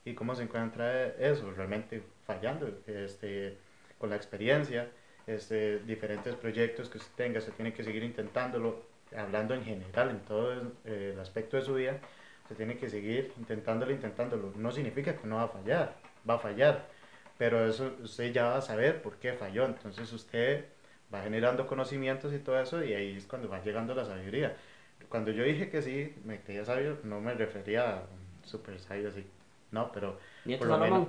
¿Y 0.06 0.14
cómo 0.14 0.36
se 0.36 0.44
encuentra 0.44 1.08
eso? 1.08 1.52
Realmente 1.52 2.02
fallando, 2.26 2.70
este, 2.88 3.58
con 3.98 4.10
la 4.10 4.16
experiencia, 4.16 4.90
este, 5.26 5.80
diferentes 5.80 6.36
proyectos 6.36 6.90
que 6.90 6.98
usted 6.98 7.12
tenga, 7.16 7.42
se 7.42 7.52
tiene 7.52 7.74
que 7.74 7.84
seguir 7.84 8.04
intentándolo, 8.04 8.84
hablando 9.16 9.54
en 9.54 9.64
general, 9.64 10.10
en 10.10 10.20
todo 10.22 10.54
eh, 10.86 11.12
el 11.14 11.20
aspecto 11.20 11.58
de 11.58 11.64
su 11.64 11.74
vida, 11.74 12.00
se 12.48 12.56
tiene 12.56 12.78
que 12.78 12.90
seguir 12.90 13.34
intentándolo, 13.38 13.92
intentándolo. 13.92 14.54
No 14.56 14.72
significa 14.72 15.16
que 15.16 15.28
no 15.28 15.36
va 15.38 15.44
a 15.44 15.48
fallar, 15.50 15.96
va 16.30 16.36
a 16.36 16.40
fallar, 16.40 16.86
pero 17.38 17.66
eso 17.68 17.94
usted 18.04 18.32
ya 18.34 18.46
va 18.48 18.58
a 18.58 18.62
saber 18.62 19.02
por 19.02 19.18
qué 19.18 19.34
falló, 19.34 19.66
entonces 19.66 20.12
usted 20.14 20.66
va 21.14 21.22
generando 21.24 21.68
conocimientos 21.68 22.34
y 22.34 22.40
todo 22.40 22.60
eso, 22.62 22.84
y 22.84 22.94
ahí 22.94 23.18
es 23.18 23.26
cuando 23.28 23.50
va 23.50 23.62
llegando 23.64 23.94
la 23.96 24.06
sabiduría. 24.06 24.56
Cuando 25.10 25.32
yo 25.32 25.44
dije 25.44 25.70
que 25.70 25.82
sí, 25.82 26.16
me 26.26 26.42
creía 26.42 26.66
sabio, 26.66 27.00
no 27.04 27.22
me 27.22 27.34
refería 27.34 27.90
a 27.92 27.96
un 28.02 28.48
super 28.48 28.80
sabio 28.80 29.10
así, 29.10 29.26
no, 29.72 29.92
pero 29.92 30.20
por 30.58 30.68
lo 30.68 30.78
menos- 30.78 31.08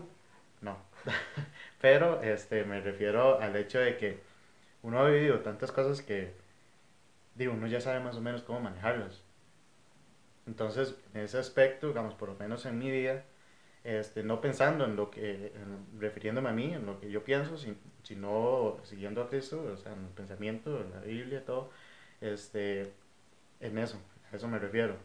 no. 0.61 0.79
Pero 1.81 2.23
este, 2.23 2.65
me 2.65 2.81
refiero 2.81 3.41
al 3.41 3.57
hecho 3.57 3.79
de 3.81 3.97
que 3.97 4.21
uno 4.83 5.01
ha 5.01 5.09
vivido 5.11 5.41
tantas 5.41 5.73
cosas 5.73 6.03
que 6.03 6.35
digo, 7.37 7.55
uno 7.55 7.67
ya 7.67 7.81
sabe 7.81 8.01
más 8.01 8.17
o 8.17 8.21
menos 8.21 8.43
cómo 8.43 8.61
manejarlas. 8.61 9.23
Entonces, 10.47 10.95
en 11.15 11.21
ese 11.23 11.39
aspecto, 11.39 11.89
digamos, 11.89 12.15
por 12.15 12.31
lo 12.31 12.35
menos 12.37 12.65
en 12.67 12.79
mi 12.79 12.91
vida, 12.91 13.25
este, 13.89 14.23
no 14.23 14.41
pensando 14.41 14.85
en 14.85 14.97
lo 14.97 15.11
que, 15.11 15.53
refiriéndome 15.99 16.51
a 16.51 16.53
mí, 16.53 16.75
en 16.75 16.85
lo 16.87 17.01
que 17.01 17.11
yo 17.11 17.25
pienso, 17.25 17.57
sin- 17.57 17.79
sino 18.03 18.77
siguiendo 18.85 19.23
a 19.23 19.29
Cristo, 19.29 19.63
o 19.73 19.77
sea, 19.77 19.93
en 19.93 20.01
el 20.01 20.11
pensamiento, 20.11 20.81
en 20.81 20.91
la 20.91 21.01
Biblia, 21.01 21.45
todo, 21.45 21.71
este, 22.21 22.93
en 23.61 23.79
eso, 23.79 23.99
a 24.33 24.37
eso 24.37 24.49
me 24.49 24.59
refiero. 24.59 24.97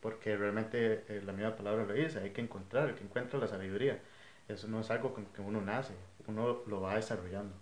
Porque 0.00 0.36
realmente 0.36 1.04
eh, 1.08 1.22
la 1.24 1.32
misma 1.32 1.54
palabra 1.54 1.84
lo 1.84 1.92
dice, 1.92 2.18
hay 2.20 2.30
que 2.30 2.40
encontrar, 2.40 2.88
el 2.88 2.94
que 2.96 3.04
encuentra 3.04 3.38
la 3.38 3.46
sabiduría. 3.46 4.00
Eso 4.48 4.66
no 4.66 4.80
es 4.80 4.90
algo 4.90 5.14
con 5.14 5.26
que 5.26 5.40
uno 5.42 5.60
nace, 5.60 5.94
uno 6.26 6.62
lo 6.66 6.80
va 6.80 6.96
desarrollando. 6.96 7.54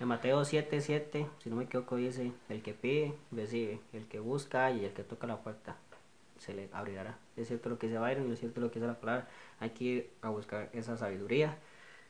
En 0.00 0.08
Mateo 0.08 0.44
7, 0.44 0.80
7, 0.80 1.26
si 1.38 1.50
no 1.50 1.56
me 1.56 1.64
equivoco, 1.64 1.94
dice, 1.96 2.32
el 2.48 2.62
que 2.62 2.74
pide, 2.74 3.14
recibe, 3.30 3.78
el 3.92 4.06
que 4.08 4.18
busca 4.18 4.70
y 4.72 4.84
el 4.84 4.92
que 4.92 5.04
toca 5.04 5.28
la 5.28 5.36
puerta, 5.36 5.76
se 6.38 6.54
le 6.54 6.68
abrirá. 6.72 7.18
Es 7.36 7.48
cierto 7.48 7.68
lo 7.68 7.78
que 7.78 7.86
dice 7.88 7.98
Byron 7.98 8.28
y 8.28 8.32
es 8.32 8.40
cierto 8.40 8.60
lo 8.60 8.70
que 8.70 8.78
dice 8.78 8.86
la 8.88 9.00
palabra. 9.00 9.28
Hay 9.60 9.70
que 9.70 9.84
ir 9.84 10.10
a 10.22 10.28
buscar 10.30 10.68
esa 10.72 10.96
sabiduría 10.96 11.56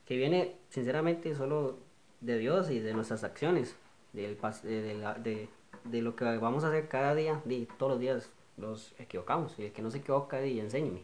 que 0.07 0.17
viene, 0.17 0.57
sinceramente, 0.69 1.35
solo 1.35 1.79
de 2.21 2.39
Dios 2.39 2.71
y 2.71 2.79
de 2.81 2.93
nuestras 2.95 3.25
acciones, 3.25 3.77
de, 4.13 4.35
de 4.35 5.49
de- 5.85 6.03
lo 6.03 6.17
que 6.17 6.25
vamos 6.25 6.65
a 6.65 6.69
hacer 6.69 6.89
cada 6.89 7.15
día, 7.15 7.41
de, 7.45 7.67
todos 7.79 7.93
los 7.93 8.01
días 8.01 8.31
los 8.57 8.95
equivocamos. 8.99 9.59
Y 9.59 9.67
el 9.67 9.73
que 9.73 9.83
no 9.83 9.91
se 9.91 9.99
equivoca, 9.99 10.45
y 10.45 10.59
enséñeme. 10.61 11.03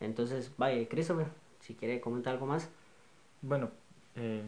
Entonces, 0.00 0.52
vaya, 0.58 0.86
Christopher, 0.88 1.26
si 1.60 1.74
quiere 1.74 2.00
comentar 2.00 2.34
algo 2.34 2.46
más. 2.46 2.68
Bueno, 3.40 3.70
eh, 4.16 4.42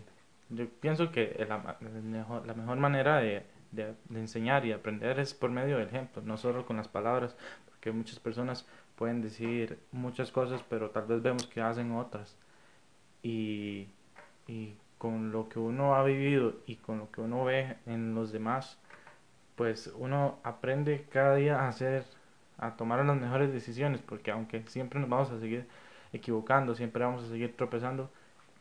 yo 0.51 0.67
pienso 0.81 1.11
que 1.13 1.35
la, 1.49 1.77
la 2.47 2.55
mejor 2.55 2.77
manera 2.79 3.19
de, 3.19 3.43
de- 3.73 3.95
de 4.09 4.21
enseñar 4.21 4.67
y 4.67 4.73
aprender 4.73 5.19
es 5.19 5.33
por 5.35 5.51
medio 5.51 5.79
del 5.79 5.89
ejemplo, 5.89 6.23
no 6.23 6.37
solo 6.37 6.67
con 6.67 6.77
las 6.77 6.89
palabras, 6.89 7.37
porque 7.81 7.93
muchas 7.93 8.19
personas 8.19 8.67
pueden 8.95 9.23
decir 9.23 9.79
muchas 9.91 10.31
cosas, 10.31 10.63
pero 10.69 10.91
tal 10.91 11.07
vez 11.07 11.23
vemos 11.23 11.47
que 11.47 11.63
hacen 11.63 11.93
otras. 11.93 12.37
Y, 13.23 13.89
y 14.47 14.75
con 14.99 15.33
lo 15.33 15.49
que 15.49 15.59
uno 15.59 15.95
ha 15.95 16.05
vivido 16.05 16.57
y 16.67 16.77
con 16.77 16.99
lo 16.99 17.11
que 17.11 17.23
uno 17.23 17.43
ve 17.45 17.79
en 17.87 18.15
los 18.15 18.33
demás, 18.33 18.79
pues 19.57 19.91
uno 19.97 20.39
aprende 20.45 21.07
cada 21.11 21.37
día 21.37 21.61
a 21.61 21.69
hacer, 21.69 22.05
a 22.59 22.77
tomar 22.77 23.03
las 23.03 23.17
mejores 23.19 23.51
decisiones, 23.51 24.03
porque 24.03 24.31
aunque 24.31 24.63
siempre 24.67 25.01
nos 25.01 25.09
vamos 25.09 25.31
a 25.31 25.41
seguir 25.41 25.67
equivocando, 26.13 26.75
siempre 26.75 27.03
vamos 27.03 27.25
a 27.25 27.29
seguir 27.29 27.57
tropezando, 27.57 28.11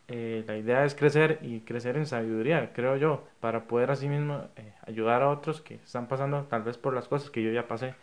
eh, 0.07 0.45
la 0.47 0.55
idea 0.55 0.85
es 0.85 0.95
crecer 0.95 1.39
y 1.41 1.59
crecer 1.61 1.97
en 1.97 2.05
sabiduría, 2.05 2.71
creo 2.73 2.95
yo, 2.95 3.27
para 3.41 3.65
poder 3.67 3.91
así 3.91 4.07
mismo 4.07 4.47
eh, 4.55 4.73
ayudar 4.87 5.23
a 5.23 5.29
otros 5.29 5.59
que 5.61 5.75
están 5.75 6.07
pasando 6.07 6.43
tal 6.45 6.63
vez 6.63 6.77
por 6.77 6.93
las 6.93 7.09
cosas 7.09 7.29
que 7.29 7.43
yo 7.43 7.51
ya 7.51 7.67
pasé 7.67 7.95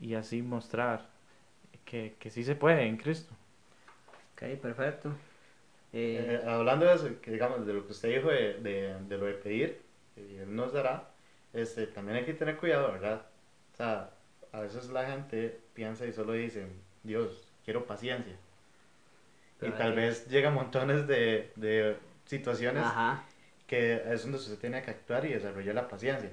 y 0.00 0.14
así 0.14 0.42
mostrar 0.42 1.10
que, 1.84 2.16
que 2.20 2.30
sí 2.30 2.44
se 2.44 2.56
puede 2.56 2.84
en 2.86 2.96
Cristo. 2.98 3.34
Ok, 4.34 4.42
perfecto. 4.60 5.10
Eh, 5.92 6.40
Eh, 6.42 6.42
hablando 6.46 6.86
de 6.86 6.94
eso, 6.94 7.20
que 7.20 7.30
digamos, 7.32 7.66
de 7.66 7.72
lo 7.74 7.86
que 7.86 7.92
usted 7.92 8.10
dijo 8.16 8.28
de, 8.30 8.54
de, 8.60 8.98
de 9.08 9.18
lo 9.18 9.26
de 9.26 9.34
pedir, 9.34 9.82
y 10.16 10.36
Él 10.36 10.54
nos 10.54 10.72
dará, 10.72 11.10
este, 11.52 11.86
también 11.86 12.18
hay 12.18 12.24
que 12.24 12.34
tener 12.34 12.56
cuidado, 12.58 12.92
¿verdad? 12.92 13.26
O 13.72 13.76
sea, 13.76 14.10
a 14.52 14.60
veces 14.60 14.88
la 14.90 15.06
gente 15.06 15.60
piensa 15.74 16.06
y 16.06 16.12
solo 16.12 16.32
dice, 16.32 16.66
Dios, 17.02 17.52
quiero 17.64 17.86
paciencia. 17.86 18.36
Pero 19.58 19.72
y 19.72 19.74
tal 19.74 19.94
que- 19.94 20.00
vez 20.00 20.26
llegan 20.28 20.54
montones 20.54 21.06
de, 21.06 21.50
de 21.56 21.96
situaciones 22.26 22.82
Ajá. 22.84 23.24
que 23.66 23.94
es 24.12 24.22
donde 24.22 24.38
usted 24.38 24.58
tiene 24.58 24.82
que 24.82 24.90
actuar 24.90 25.24
y 25.24 25.32
desarrollar 25.32 25.74
la 25.74 25.88
paciencia. 25.88 26.30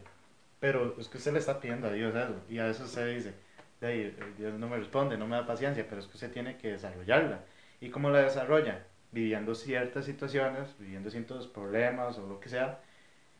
Pero 0.60 0.96
es 1.00 1.08
que 1.10 1.18
usted 1.18 1.34
le 1.34 1.40
está 1.40 1.60
pidiendo 1.60 1.88
a 1.88 1.92
Dios 1.92 2.16
eso, 2.16 2.36
y 2.50 2.60
a 2.60 2.66
veces 2.66 2.86
usted 2.88 3.14
dice, 3.16 3.30
"De 3.30 3.53
ahí, 3.88 4.18
Dios 4.38 4.54
no 4.60 4.68
me 4.68 4.78
responde, 4.78 5.18
no 5.18 5.28
me 5.28 5.36
da 5.36 5.46
paciencia, 5.46 5.86
pero 5.88 6.02
es 6.02 6.08
que 6.08 6.14
usted 6.14 6.32
tiene 6.32 6.58
que 6.58 6.72
desarrollarla. 6.72 7.42
¿Y 7.82 7.90
cómo 7.90 8.10
la 8.10 8.20
desarrolla? 8.24 8.86
Viviendo 9.12 9.56
ciertas 9.56 10.06
situaciones, 10.06 10.76
viviendo 10.80 11.10
ciertos 11.10 11.48
problemas 11.48 12.18
o 12.18 12.28
lo 12.28 12.40
que 12.40 12.50
sea. 12.50 12.80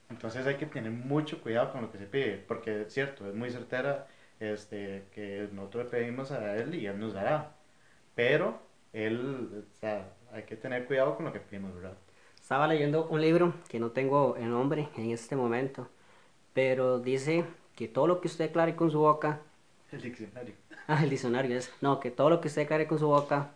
Entonces 0.10 0.46
hay 0.46 0.56
que 0.56 0.66
tener 0.66 0.92
mucho 0.92 1.42
cuidado 1.42 1.72
con 1.72 1.82
lo 1.82 1.92
que 1.92 1.98
se 1.98 2.06
pide, 2.06 2.38
porque 2.48 2.82
es 2.84 2.94
cierto, 2.94 3.28
es 3.28 3.36
muy 3.36 3.50
certera 3.50 4.08
este, 4.40 5.06
que 5.14 5.48
nosotros 5.52 5.86
le 5.86 5.90
pedimos 5.90 6.32
a 6.32 6.56
Él 6.58 6.76
y 6.76 6.86
Él 6.86 7.00
nos 7.00 7.14
dará. 7.14 7.52
Pero 8.16 8.60
Él, 8.94 9.66
o 9.66 9.80
sea, 9.80 10.10
hay 10.32 10.44
que 10.44 10.56
tener 10.56 10.86
cuidado 10.86 11.16
con 11.16 11.26
lo 11.26 11.34
que 11.34 11.40
pedimos, 11.40 11.74
¿verdad? 11.76 11.98
Estaba 12.40 12.68
leyendo 12.68 13.08
un 13.08 13.22
libro 13.22 13.54
que 13.70 13.80
no 13.80 13.92
tengo 13.92 14.36
el 14.36 14.50
nombre 14.50 14.90
en 14.98 15.12
este 15.12 15.36
momento, 15.36 15.88
pero 16.54 17.00
dice 17.00 17.46
que 17.76 17.88
todo 17.88 18.06
lo 18.06 18.22
que 18.22 18.28
usted 18.28 18.46
declare 18.46 18.76
con 18.76 18.92
su 18.92 19.00
boca, 19.00 19.40
El 19.94 20.02
diccionario. 20.02 20.56
ah, 20.88 21.04
el 21.04 21.10
diccionario 21.10 21.56
es, 21.56 21.72
no, 21.82 22.00
que 22.00 22.10
todo 22.10 22.32
lo 22.32 22.42
que 22.42 22.48
usted 22.48 22.64
declare 22.64 22.88
con 22.88 22.98
su 22.98 23.08
boca 23.08 23.52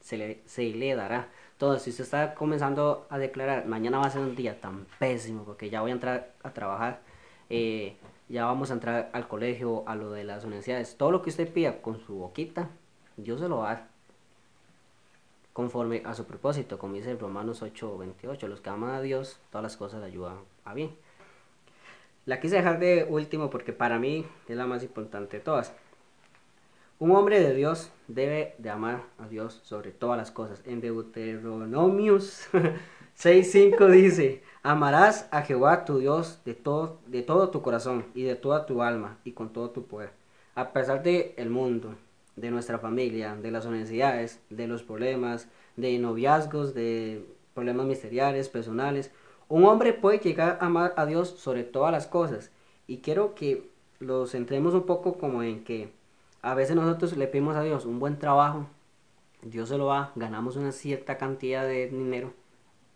se 0.00 0.16
le, 0.16 0.40
se 0.46 0.62
le 0.62 0.94
dará. 0.94 1.28
Entonces, 1.52 1.82
si 1.82 1.90
usted 1.90 2.04
está 2.04 2.34
comenzando 2.34 3.06
a 3.10 3.18
declarar, 3.18 3.66
mañana 3.66 3.98
va 3.98 4.06
a 4.06 4.10
ser 4.10 4.22
un 4.22 4.34
día 4.34 4.58
tan 4.58 4.86
pésimo 4.98 5.44
porque 5.44 5.68
ya 5.68 5.82
voy 5.82 5.90
a 5.90 5.94
entrar 5.94 6.32
a 6.42 6.50
trabajar, 6.52 7.00
eh, 7.50 7.94
ya 8.30 8.46
vamos 8.46 8.70
a 8.70 8.74
entrar 8.74 9.10
al 9.12 9.28
colegio, 9.28 9.84
a 9.86 9.94
lo 9.94 10.10
de 10.10 10.24
las 10.24 10.44
universidades, 10.44 10.96
todo 10.96 11.10
lo 11.10 11.20
que 11.20 11.28
usted 11.28 11.52
pida 11.52 11.82
con 11.82 12.00
su 12.00 12.14
boquita, 12.14 12.70
Dios 13.18 13.40
se 13.40 13.48
lo 13.48 13.58
va 13.58 13.72
a 13.72 13.88
conforme 15.52 16.02
a 16.06 16.14
su 16.14 16.24
propósito, 16.24 16.78
como 16.78 16.94
dice 16.94 17.14
Romanos 17.14 17.60
8, 17.60 17.98
28, 17.98 18.48
los 18.48 18.62
que 18.62 18.70
aman 18.70 18.94
a 18.94 19.02
Dios, 19.02 19.38
todas 19.50 19.62
las 19.62 19.76
cosas 19.76 20.00
le 20.00 20.06
ayudan 20.06 20.38
a 20.64 20.72
bien. 20.72 20.96
La 22.24 22.40
quise 22.40 22.56
dejar 22.56 22.78
de 22.78 23.04
último 23.08 23.50
porque 23.50 23.72
para 23.72 23.98
mí 23.98 24.24
es 24.48 24.56
la 24.56 24.66
más 24.66 24.82
importante 24.82 25.38
de 25.38 25.42
todas. 25.42 25.74
Un 27.02 27.10
hombre 27.10 27.40
de 27.40 27.52
Dios 27.52 27.90
debe 28.06 28.54
de 28.58 28.70
amar 28.70 29.02
a 29.18 29.26
Dios 29.26 29.58
sobre 29.64 29.90
todas 29.90 30.16
las 30.16 30.30
cosas. 30.30 30.62
En 30.64 30.80
Deuteronomios 30.80 32.46
6.5 33.18 33.90
dice, 33.90 34.44
amarás 34.62 35.26
a 35.32 35.42
Jehová 35.42 35.84
tu 35.84 35.98
Dios 35.98 36.38
de 36.44 36.54
todo, 36.54 37.50
tu 37.50 37.60
corazón 37.60 38.06
y 38.14 38.22
de 38.22 38.36
toda 38.36 38.66
tu 38.66 38.82
alma 38.82 39.18
y 39.24 39.32
con 39.32 39.52
todo 39.52 39.70
tu 39.70 39.84
poder. 39.84 40.10
A 40.54 40.72
pesar 40.72 41.02
de 41.02 41.34
el 41.38 41.50
mundo, 41.50 41.96
de 42.36 42.52
nuestra 42.52 42.78
familia, 42.78 43.34
de 43.34 43.50
las 43.50 43.66
universidades, 43.66 44.40
de 44.48 44.68
los 44.68 44.84
problemas, 44.84 45.48
de 45.74 45.98
noviazgos, 45.98 46.72
de 46.72 47.26
problemas 47.52 47.86
ministeriales, 47.86 48.48
personales, 48.48 49.10
un 49.48 49.64
hombre 49.64 49.92
puede 49.92 50.20
llegar 50.20 50.58
a 50.60 50.66
amar 50.66 50.94
a 50.96 51.04
Dios 51.04 51.30
sobre 51.30 51.64
todas 51.64 51.90
las 51.90 52.06
cosas. 52.06 52.52
Y 52.86 52.98
quiero 52.98 53.34
que 53.34 53.68
lo 53.98 54.28
centremos 54.28 54.72
un 54.72 54.86
poco 54.86 55.18
como 55.18 55.42
en 55.42 55.64
que 55.64 56.00
a 56.42 56.54
veces 56.54 56.76
nosotros 56.76 57.16
le 57.16 57.28
pedimos 57.28 57.56
a 57.56 57.62
Dios 57.62 57.86
un 57.86 57.98
buen 57.98 58.18
trabajo, 58.18 58.66
Dios 59.42 59.68
se 59.68 59.78
lo 59.78 59.86
da, 59.86 60.12
ganamos 60.14 60.56
una 60.56 60.72
cierta 60.72 61.18
cantidad 61.18 61.64
de 61.64 61.88
dinero 61.88 62.32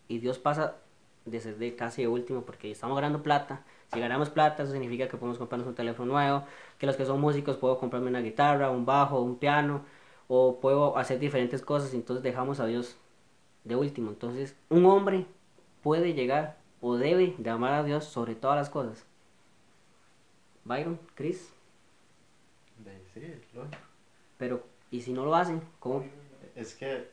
y 0.09 0.19
Dios 0.19 0.39
pasa 0.39 0.77
de 1.25 1.41
ser 1.41 1.59
de 1.59 1.75
casi 1.75 2.03
de 2.03 2.09
último 2.09 2.43
porque 2.43 2.71
estamos 2.71 2.97
ganando 2.97 3.23
plata. 3.23 3.65
Si 3.93 4.01
ganamos 4.01 4.31
plata, 4.31 4.63
eso 4.63 4.73
significa 4.73 5.09
que 5.09 5.17
podemos 5.17 5.39
comprarnos 5.39 5.69
un 5.69 5.75
teléfono 5.75 6.13
nuevo, 6.13 6.45
que 6.79 6.87
los 6.87 6.97
que 6.97 7.05
son 7.05 7.21
músicos 7.21 7.57
puedo 7.57 7.79
comprarme 7.79 8.09
una 8.09 8.21
guitarra, 8.21 8.71
un 8.71 8.87
bajo, 8.87 9.21
un 9.21 9.37
piano, 9.37 9.83
o 10.29 10.59
puedo 10.61 10.97
hacer 10.97 11.19
diferentes 11.19 11.63
cosas, 11.63 11.95
entonces 11.95 12.23
dejamos 12.23 12.61
a 12.61 12.67
Dios 12.67 12.97
de 13.65 13.77
último. 13.77 14.11
Entonces, 14.11 14.57
un 14.71 14.87
hombre 14.87 15.27
puede 15.83 16.15
llegar 16.15 16.59
o 16.81 16.97
debe 16.97 17.35
de 17.39 17.51
amar 17.51 17.75
a 17.75 17.85
Dios 17.85 18.05
sobre 18.05 18.35
todas 18.35 18.57
las 18.57 18.71
cosas. 18.71 19.05
Byron, 20.65 20.99
Chris, 21.15 21.53
sí, 23.21 23.43
lógico. 23.55 23.77
pero 24.37 24.67
¿y 24.91 25.01
si 25.01 25.13
no 25.13 25.25
lo 25.25 25.35
hacen? 25.35 25.61
¿Cómo? 25.79 26.05
Es 26.55 26.75
que, 26.75 27.09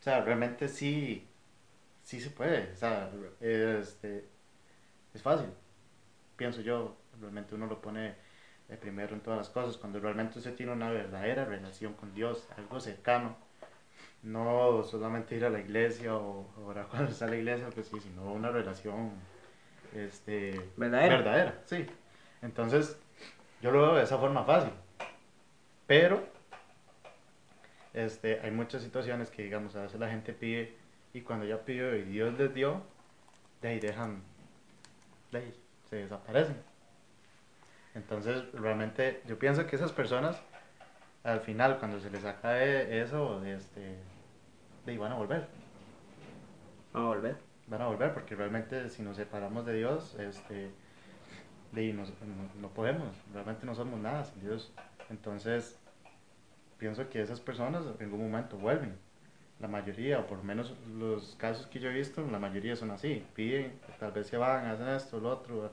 o 0.00 0.02
sea, 0.02 0.22
realmente 0.22 0.68
sí, 0.68 1.26
sí 2.02 2.20
se 2.20 2.30
puede. 2.30 2.72
O 2.72 2.76
sea, 2.76 3.10
este, 3.40 4.24
es 5.14 5.22
fácil, 5.22 5.48
pienso 6.36 6.60
yo. 6.60 6.96
Realmente 7.20 7.54
uno 7.54 7.66
lo 7.66 7.80
pone 7.80 8.14
de 8.68 8.76
primero 8.76 9.14
en 9.14 9.20
todas 9.20 9.38
las 9.38 9.48
cosas. 9.50 9.76
Cuando 9.76 10.00
realmente 10.00 10.38
usted 10.38 10.54
tiene 10.54 10.72
una 10.72 10.90
verdadera 10.90 11.44
relación 11.44 11.94
con 11.94 12.14
Dios, 12.14 12.48
algo 12.56 12.80
cercano. 12.80 13.36
No 14.22 14.82
solamente 14.84 15.36
ir 15.36 15.44
a 15.44 15.50
la 15.50 15.60
iglesia 15.60 16.16
o 16.16 16.46
ahora 16.58 16.84
cuando 16.90 17.10
está 17.12 17.26
a 17.26 17.28
la 17.28 17.36
iglesia, 17.36 17.68
pues 17.74 17.88
sí, 17.88 18.00
sino 18.00 18.32
una 18.32 18.50
relación 18.50 19.12
este, 19.94 20.72
¿Verdadera? 20.76 21.16
verdadera, 21.16 21.62
sí. 21.66 21.86
Entonces, 22.42 22.98
yo 23.62 23.70
lo 23.72 23.82
veo 23.82 23.94
de 23.96 24.04
esa 24.04 24.18
forma 24.18 24.44
fácil. 24.44 24.72
Pero, 25.88 26.22
este, 27.94 28.40
hay 28.40 28.50
muchas 28.50 28.82
situaciones 28.82 29.30
que, 29.30 29.42
digamos, 29.42 29.74
a 29.76 29.82
veces 29.82 29.98
la 30.00 30.08
gente 30.08 30.32
pide 30.32 30.74
y 31.12 31.22
cuando 31.22 31.46
ya 31.46 31.64
pidió 31.64 31.94
y 31.96 32.02
Dios 32.02 32.36
les 32.38 32.54
dio, 32.54 32.82
de 33.62 33.68
ahí 33.68 33.80
dejan, 33.80 34.22
de 35.32 35.38
ahí 35.38 35.54
se 35.88 35.96
desaparecen. 35.96 36.56
Entonces, 37.94 38.50
realmente, 38.52 39.22
yo 39.26 39.38
pienso 39.38 39.66
que 39.66 39.76
esas 39.76 39.92
personas, 39.92 40.40
al 41.24 41.40
final, 41.40 41.78
cuando 41.78 42.00
se 42.00 42.10
les 42.10 42.24
acabe 42.24 43.00
eso, 43.02 43.44
este, 43.44 43.80
de 44.86 44.92
ahí 44.92 44.98
van 44.98 45.12
a 45.12 45.16
volver. 45.16 45.48
Vamos 46.92 47.12
a 47.12 47.14
volver. 47.16 47.36
Van 47.66 47.82
a 47.82 47.86
volver 47.86 48.14
porque 48.14 48.34
realmente 48.34 48.88
si 48.88 49.02
nos 49.02 49.16
separamos 49.16 49.66
de 49.66 49.74
Dios, 49.74 50.14
este, 50.18 50.70
de 51.72 51.80
ahí 51.80 51.92
nos- 51.92 52.10
no, 52.22 52.60
no 52.60 52.68
podemos, 52.70 53.08
realmente 53.32 53.66
no 53.66 53.74
somos 53.74 54.00
nada 54.00 54.24
sin 54.24 54.40
Dios. 54.40 54.72
Entonces, 55.10 55.78
pienso 56.78 57.08
que 57.08 57.22
esas 57.22 57.40
personas 57.40 57.84
en 57.98 58.04
algún 58.04 58.30
momento 58.30 58.56
vuelven. 58.56 58.96
La 59.60 59.68
mayoría, 59.68 60.20
o 60.20 60.26
por 60.26 60.38
lo 60.38 60.44
menos 60.44 60.74
los 60.98 61.34
casos 61.36 61.66
que 61.66 61.80
yo 61.80 61.90
he 61.90 61.94
visto, 61.94 62.24
la 62.30 62.38
mayoría 62.38 62.76
son 62.76 62.90
así. 62.92 63.24
Piden, 63.34 63.72
tal 63.98 64.12
vez 64.12 64.28
se 64.28 64.36
van, 64.36 64.66
hacen 64.66 64.88
esto, 64.88 65.18
lo 65.18 65.30
otro, 65.30 65.72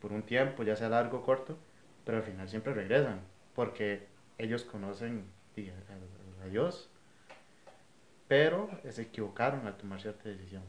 por 0.00 0.12
un 0.12 0.22
tiempo, 0.22 0.62
ya 0.62 0.76
sea 0.76 0.88
largo 0.88 1.18
o 1.18 1.24
corto, 1.24 1.56
pero 2.04 2.18
al 2.18 2.22
final 2.22 2.48
siempre 2.48 2.72
regresan, 2.72 3.20
porque 3.54 4.06
ellos 4.38 4.62
conocen 4.64 5.24
a, 5.56 6.44
a 6.44 6.48
Dios, 6.48 6.88
pero 8.28 8.70
se 8.88 9.02
equivocaron 9.02 9.66
al 9.66 9.76
tomar 9.76 10.00
cierta 10.00 10.28
decisión. 10.28 10.62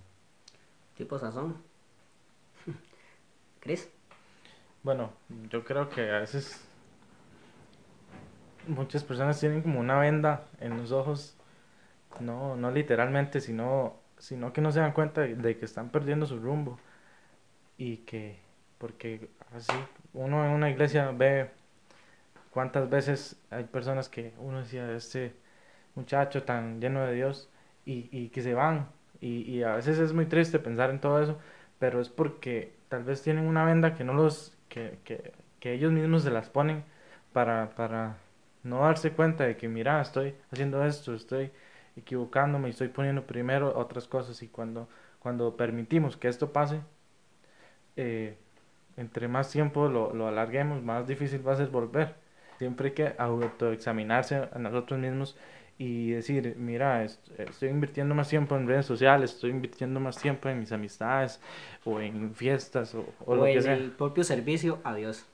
Tipo 0.95 1.19
sazón. 1.19 1.57
Chris, 3.59 3.89
Bueno, 4.83 5.11
yo 5.49 5.63
creo 5.63 5.89
que 5.89 6.09
a 6.09 6.19
veces 6.19 6.66
muchas 8.67 9.03
personas 9.03 9.39
tienen 9.39 9.61
como 9.61 9.79
una 9.79 9.99
venda 9.99 10.45
en 10.59 10.77
los 10.77 10.91
ojos, 10.91 11.37
no, 12.19 12.55
no 12.55 12.71
literalmente, 12.71 13.41
sino, 13.41 13.95
sino 14.17 14.53
que 14.53 14.61
no 14.61 14.71
se 14.71 14.79
dan 14.79 14.93
cuenta 14.93 15.21
de, 15.21 15.57
que 15.57 15.65
están 15.65 15.89
perdiendo 15.89 16.25
su 16.25 16.39
rumbo 16.39 16.79
y 17.77 17.97
que, 17.97 18.39
porque 18.77 19.29
así 19.55 19.73
uno 20.13 20.45
en 20.45 20.51
una 20.51 20.69
iglesia 20.69 21.11
ve 21.11 21.51
cuántas 22.51 22.89
veces 22.89 23.39
hay 23.51 23.65
personas 23.65 24.09
que 24.09 24.33
uno 24.39 24.59
decía, 24.59 24.91
este 24.93 25.35
muchacho 25.95 26.43
tan 26.43 26.79
lleno 26.81 27.05
de 27.05 27.13
Dios 27.13 27.49
y, 27.85 28.09
y 28.11 28.29
que 28.29 28.41
se 28.41 28.53
van. 28.53 28.89
Y, 29.21 29.41
y 29.51 29.63
a 29.63 29.75
veces 29.75 29.99
es 29.99 30.13
muy 30.13 30.25
triste 30.27 30.59
pensar 30.59 30.89
en 30.91 30.99
todo 30.99 31.21
eso, 31.21 31.39
pero 31.79 32.01
es 32.01 32.09
porque 32.09 32.73
tal 32.89 33.03
vez 33.03 33.21
tienen 33.23 33.47
una 33.47 33.65
venda 33.65 33.95
que 33.95 34.03
no 34.03 34.13
los, 34.13 34.55
que, 34.69 34.99
que, 35.03 35.33
que 35.59 35.73
ellos 35.73 35.91
mismos 35.91 36.23
se 36.23 36.31
las 36.31 36.49
ponen 36.49 36.83
para, 37.33 37.71
para 37.71 38.17
no 38.67 38.81
darse 38.81 39.11
cuenta 39.13 39.45
de 39.45 39.57
que 39.57 39.67
mira, 39.69 40.01
estoy 40.01 40.35
haciendo 40.51 40.83
esto, 40.85 41.13
estoy 41.15 41.51
equivocándome 41.95 42.67
y 42.69 42.71
estoy 42.71 42.89
poniendo 42.89 43.25
primero 43.27 43.77
otras 43.77 44.07
cosas 44.07 44.41
y 44.43 44.47
cuando, 44.49 44.89
cuando 45.19 45.57
permitimos 45.57 46.17
que 46.17 46.27
esto 46.29 46.53
pase, 46.53 46.81
eh, 47.95 48.37
entre 48.97 49.27
más 49.27 49.51
tiempo 49.51 49.87
lo, 49.87 50.13
lo 50.13 50.27
alarguemos, 50.27 50.83
más 50.83 51.07
difícil 51.07 51.47
va 51.47 51.53
a 51.53 51.57
ser 51.57 51.69
volver. 51.69 52.15
Siempre 52.57 52.89
hay 52.89 52.93
que 52.95 53.15
autoexaminarse 53.17 54.35
a 54.53 54.59
nosotros 54.59 54.99
mismos 54.99 55.37
y 55.77 56.11
decir, 56.11 56.55
mira, 56.57 57.03
est- 57.03 57.29
estoy 57.39 57.69
invirtiendo 57.69 58.15
más 58.15 58.29
tiempo 58.29 58.57
en 58.57 58.67
redes 58.67 58.85
sociales, 58.87 59.33
estoy 59.35 59.51
invirtiendo 59.51 59.99
más 59.99 60.19
tiempo 60.19 60.49
en 60.49 60.59
mis 60.59 60.71
amistades 60.71 61.41
o 61.85 61.99
en 62.01 62.33
fiestas 62.35 62.95
o, 62.95 63.05
o 63.25 63.35
o, 63.35 63.35
lo 63.35 63.49
que 63.49 63.61
en 63.61 63.63
sea. 63.63 63.79
el 63.79 63.91
propio 63.91 64.23
servicio 64.23 64.79
a 64.83 64.95
Dios. 64.95 65.25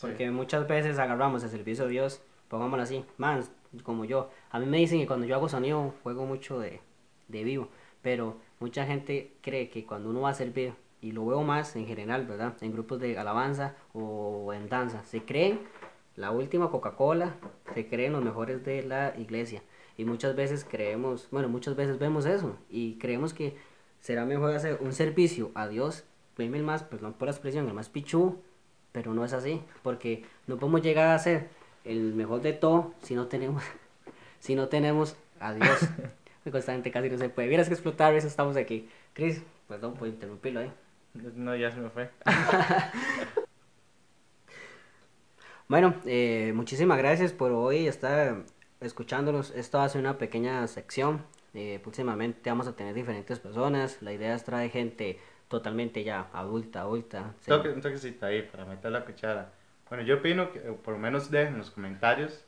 Porque 0.00 0.30
muchas 0.30 0.66
veces 0.68 0.98
agarramos 0.98 1.42
el 1.42 1.50
servicio 1.50 1.84
a 1.84 1.88
Dios, 1.88 2.22
pongámoslo 2.48 2.82
así, 2.82 3.04
man, 3.16 3.42
como 3.82 4.04
yo. 4.04 4.30
A 4.50 4.58
mí 4.58 4.66
me 4.66 4.78
dicen 4.78 5.00
que 5.00 5.06
cuando 5.06 5.26
yo 5.26 5.34
hago 5.34 5.48
sonido 5.48 5.94
juego 6.02 6.26
mucho 6.26 6.60
de, 6.60 6.80
de 7.28 7.44
vivo, 7.44 7.68
pero 8.02 8.36
mucha 8.60 8.86
gente 8.86 9.32
cree 9.42 9.68
que 9.68 9.84
cuando 9.84 10.10
uno 10.10 10.22
va 10.22 10.30
a 10.30 10.34
servir, 10.34 10.74
y 11.00 11.12
lo 11.12 11.26
veo 11.26 11.42
más 11.42 11.76
en 11.76 11.86
general, 11.86 12.26
¿verdad? 12.26 12.56
En 12.60 12.72
grupos 12.72 13.00
de 13.00 13.18
alabanza 13.18 13.76
o 13.92 14.52
en 14.52 14.68
danza, 14.68 15.04
se 15.04 15.24
creen 15.24 15.60
la 16.16 16.30
última 16.30 16.70
Coca-Cola, 16.70 17.36
se 17.74 17.86
creen 17.86 18.12
los 18.12 18.22
mejores 18.22 18.64
de 18.64 18.82
la 18.82 19.14
iglesia. 19.16 19.62
Y 19.96 20.04
muchas 20.04 20.34
veces 20.34 20.66
creemos, 20.68 21.28
bueno, 21.30 21.48
muchas 21.48 21.76
veces 21.76 21.98
vemos 21.98 22.26
eso 22.26 22.56
y 22.68 22.94
creemos 22.98 23.34
que 23.34 23.56
será 24.00 24.24
mejor 24.24 24.54
hacer 24.54 24.78
un 24.80 24.92
servicio 24.92 25.50
a 25.54 25.68
Dios, 25.68 26.04
el 26.36 26.62
más, 26.62 26.84
perdón 26.84 27.14
por 27.14 27.26
la 27.26 27.32
expresión, 27.32 27.66
el 27.66 27.74
más 27.74 27.88
pichu, 27.88 28.40
pero 28.92 29.14
no 29.14 29.24
es 29.24 29.32
así, 29.32 29.62
porque 29.82 30.24
no 30.46 30.56
podemos 30.56 30.82
llegar 30.82 31.08
a 31.08 31.18
ser 31.18 31.48
el 31.84 32.14
mejor 32.14 32.42
de 32.42 32.52
todo 32.52 32.94
si 33.02 33.14
no 33.14 33.26
tenemos, 33.26 33.62
si 34.40 34.54
no 34.54 34.68
tenemos 34.68 35.16
a 35.40 35.54
Dios. 35.54 35.80
Constantemente 36.44 36.90
casi 36.90 37.10
no 37.10 37.18
se 37.18 37.28
puede. 37.28 37.48
Vieras 37.48 37.68
que 37.68 37.74
explotar, 37.74 38.14
eso 38.14 38.26
estamos 38.26 38.56
aquí. 38.56 38.88
Chris, 39.12 39.42
perdón 39.66 39.94
por 39.94 40.08
interrumpirlo 40.08 40.60
ahí. 40.60 40.72
No, 41.34 41.54
ya 41.54 41.70
se 41.70 41.80
me 41.80 41.90
fue. 41.90 42.10
bueno, 45.68 45.94
eh, 46.06 46.52
muchísimas 46.54 46.98
gracias 46.98 47.32
por 47.32 47.52
hoy 47.52 47.86
estar 47.86 48.44
escuchándonos. 48.80 49.50
Esto 49.50 49.80
hace 49.80 49.98
una 49.98 50.18
pequeña 50.18 50.66
sección. 50.68 51.24
Eh, 51.54 51.80
próximamente 51.82 52.50
vamos 52.50 52.68
a 52.68 52.76
tener 52.76 52.94
diferentes 52.94 53.38
personas. 53.38 53.98
La 54.00 54.12
idea 54.12 54.34
es 54.34 54.44
traer 54.44 54.70
gente 54.70 55.18
totalmente 55.48 56.04
ya 56.04 56.28
adulta, 56.32 56.82
adulta. 56.82 57.34
Un 57.48 57.80
toquecito 57.80 58.26
ahí 58.26 58.42
para 58.42 58.64
meter 58.64 58.92
la 58.92 59.04
cuchara. 59.04 59.50
Bueno, 59.88 60.04
yo 60.04 60.16
opino 60.16 60.52
que, 60.52 60.60
por 60.60 60.94
lo 60.94 61.00
menos 61.00 61.30
dejen 61.30 61.54
en 61.54 61.58
los 61.58 61.70
comentarios. 61.70 62.44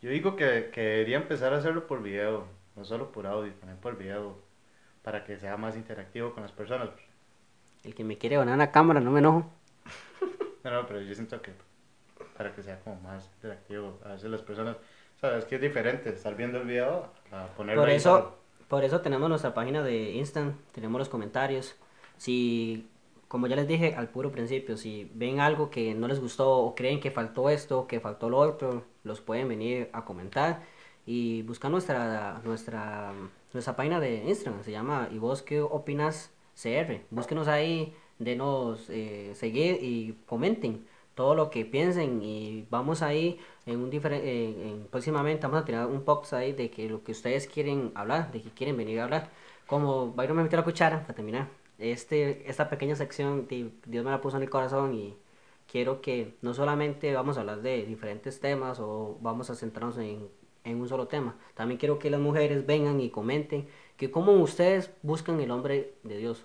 Yo 0.00 0.10
digo 0.10 0.34
que, 0.34 0.70
que 0.72 0.80
debería 0.80 1.18
empezar 1.18 1.52
a 1.52 1.58
hacerlo 1.58 1.86
por 1.86 2.02
video, 2.02 2.46
no 2.74 2.84
solo 2.84 3.12
por 3.12 3.26
audio, 3.26 3.52
también 3.54 3.78
por 3.78 3.96
video, 3.96 4.36
para 5.02 5.24
que 5.24 5.36
sea 5.36 5.56
más 5.56 5.76
interactivo 5.76 6.32
con 6.32 6.42
las 6.42 6.52
personas. 6.52 6.88
El 7.84 7.94
que 7.94 8.02
me 8.02 8.18
quiere 8.18 8.36
ganar 8.36 8.58
la 8.58 8.72
cámara, 8.72 9.00
no 9.00 9.10
me 9.10 9.20
enojo. 9.20 9.50
no, 10.64 10.70
no, 10.70 10.86
pero 10.86 11.00
yo 11.00 11.14
siento 11.14 11.40
que 11.42 11.52
para 12.36 12.54
que 12.54 12.62
sea 12.62 12.80
como 12.80 13.00
más 13.00 13.28
interactivo, 13.36 14.00
a 14.04 14.12
veces 14.12 14.30
las 14.30 14.42
personas, 14.42 14.76
sabes 15.20 15.44
que 15.44 15.56
es 15.56 15.60
diferente 15.60 16.10
estar 16.10 16.34
viendo 16.36 16.58
el 16.58 16.66
video 16.66 17.12
a 17.30 17.46
ponerlo 17.48 17.82
Por 17.82 17.90
eso, 17.90 18.38
por 18.72 18.84
eso 18.84 19.02
tenemos 19.02 19.28
nuestra 19.28 19.52
página 19.52 19.82
de 19.82 20.12
Instant, 20.12 20.56
tenemos 20.72 20.98
los 20.98 21.10
comentarios. 21.10 21.76
Si, 22.16 22.88
como 23.28 23.46
ya 23.46 23.54
les 23.54 23.68
dije 23.68 23.94
al 23.94 24.08
puro 24.08 24.32
principio, 24.32 24.78
si 24.78 25.10
ven 25.14 25.40
algo 25.40 25.68
que 25.68 25.94
no 25.94 26.08
les 26.08 26.20
gustó 26.20 26.56
o 26.56 26.74
creen 26.74 26.98
que 26.98 27.10
faltó 27.10 27.50
esto, 27.50 27.86
que 27.86 28.00
faltó 28.00 28.30
lo 28.30 28.38
otro, 28.38 28.86
los 29.04 29.20
pueden 29.20 29.46
venir 29.46 29.90
a 29.92 30.06
comentar 30.06 30.62
y 31.04 31.42
buscar 31.42 31.70
nuestra, 31.70 32.40
nuestra, 32.44 33.12
nuestra 33.52 33.76
página 33.76 34.00
de 34.00 34.24
Instagram, 34.24 34.64
se 34.64 34.70
llama 34.70 35.10
¿Y 35.12 35.18
vos 35.18 35.42
qué 35.42 35.60
opinas 35.60 36.30
CR? 36.54 37.02
Búsquenos 37.10 37.48
ahí, 37.48 37.94
denos 38.18 38.88
eh, 38.88 39.32
seguir 39.34 39.80
y 39.82 40.16
comenten 40.24 40.86
todo 41.14 41.34
lo 41.34 41.50
que 41.50 41.64
piensen 41.64 42.22
y 42.22 42.66
vamos 42.70 43.02
ahí 43.02 43.38
en 43.66 43.80
un 43.80 43.90
diferente 43.90 44.86
próximamente 44.90 45.46
vamos 45.46 45.62
a 45.62 45.64
tener 45.64 45.86
un 45.86 46.04
box 46.04 46.32
ahí 46.32 46.52
de 46.52 46.70
que 46.70 46.88
lo 46.88 47.04
que 47.04 47.12
ustedes 47.12 47.46
quieren 47.46 47.92
hablar 47.94 48.32
de 48.32 48.42
que 48.42 48.50
quieren 48.50 48.76
venir 48.76 49.00
a 49.00 49.04
hablar. 49.04 49.30
Como 49.66 50.12
Byron 50.12 50.36
me 50.36 50.42
metió 50.42 50.58
la 50.58 50.64
cuchara 50.64 51.02
para 51.02 51.14
terminar 51.14 51.48
este 51.78 52.48
esta 52.50 52.68
pequeña 52.70 52.96
sección 52.96 53.46
Dios 53.48 54.04
me 54.04 54.10
la 54.10 54.20
puso 54.20 54.36
en 54.36 54.42
el 54.44 54.50
corazón 54.50 54.94
y 54.94 55.16
quiero 55.70 56.00
que 56.00 56.36
no 56.42 56.54
solamente 56.54 57.14
vamos 57.14 57.36
a 57.36 57.40
hablar 57.40 57.62
de 57.62 57.84
diferentes 57.84 58.40
temas 58.40 58.78
o 58.80 59.18
vamos 59.20 59.50
a 59.50 59.54
centrarnos 59.54 59.98
en, 59.98 60.28
en 60.64 60.80
un 60.80 60.88
solo 60.88 61.08
tema. 61.08 61.36
También 61.54 61.78
quiero 61.78 61.98
que 61.98 62.10
las 62.10 62.20
mujeres 62.20 62.66
vengan 62.66 63.00
y 63.00 63.10
comenten 63.10 63.66
que 63.96 64.10
cómo 64.10 64.32
ustedes 64.32 64.90
buscan 65.02 65.40
el 65.40 65.50
hombre 65.50 65.94
de 66.02 66.18
Dios 66.18 66.44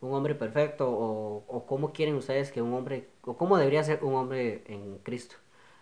un 0.00 0.14
hombre 0.14 0.34
perfecto 0.34 0.88
o, 0.90 1.44
o 1.48 1.66
cómo 1.66 1.92
quieren 1.92 2.14
ustedes 2.16 2.52
que 2.52 2.62
un 2.62 2.74
hombre, 2.74 3.08
o 3.22 3.36
cómo 3.36 3.58
debería 3.58 3.82
ser 3.84 4.04
un 4.04 4.14
hombre 4.14 4.62
en 4.66 4.98
Cristo. 4.98 5.36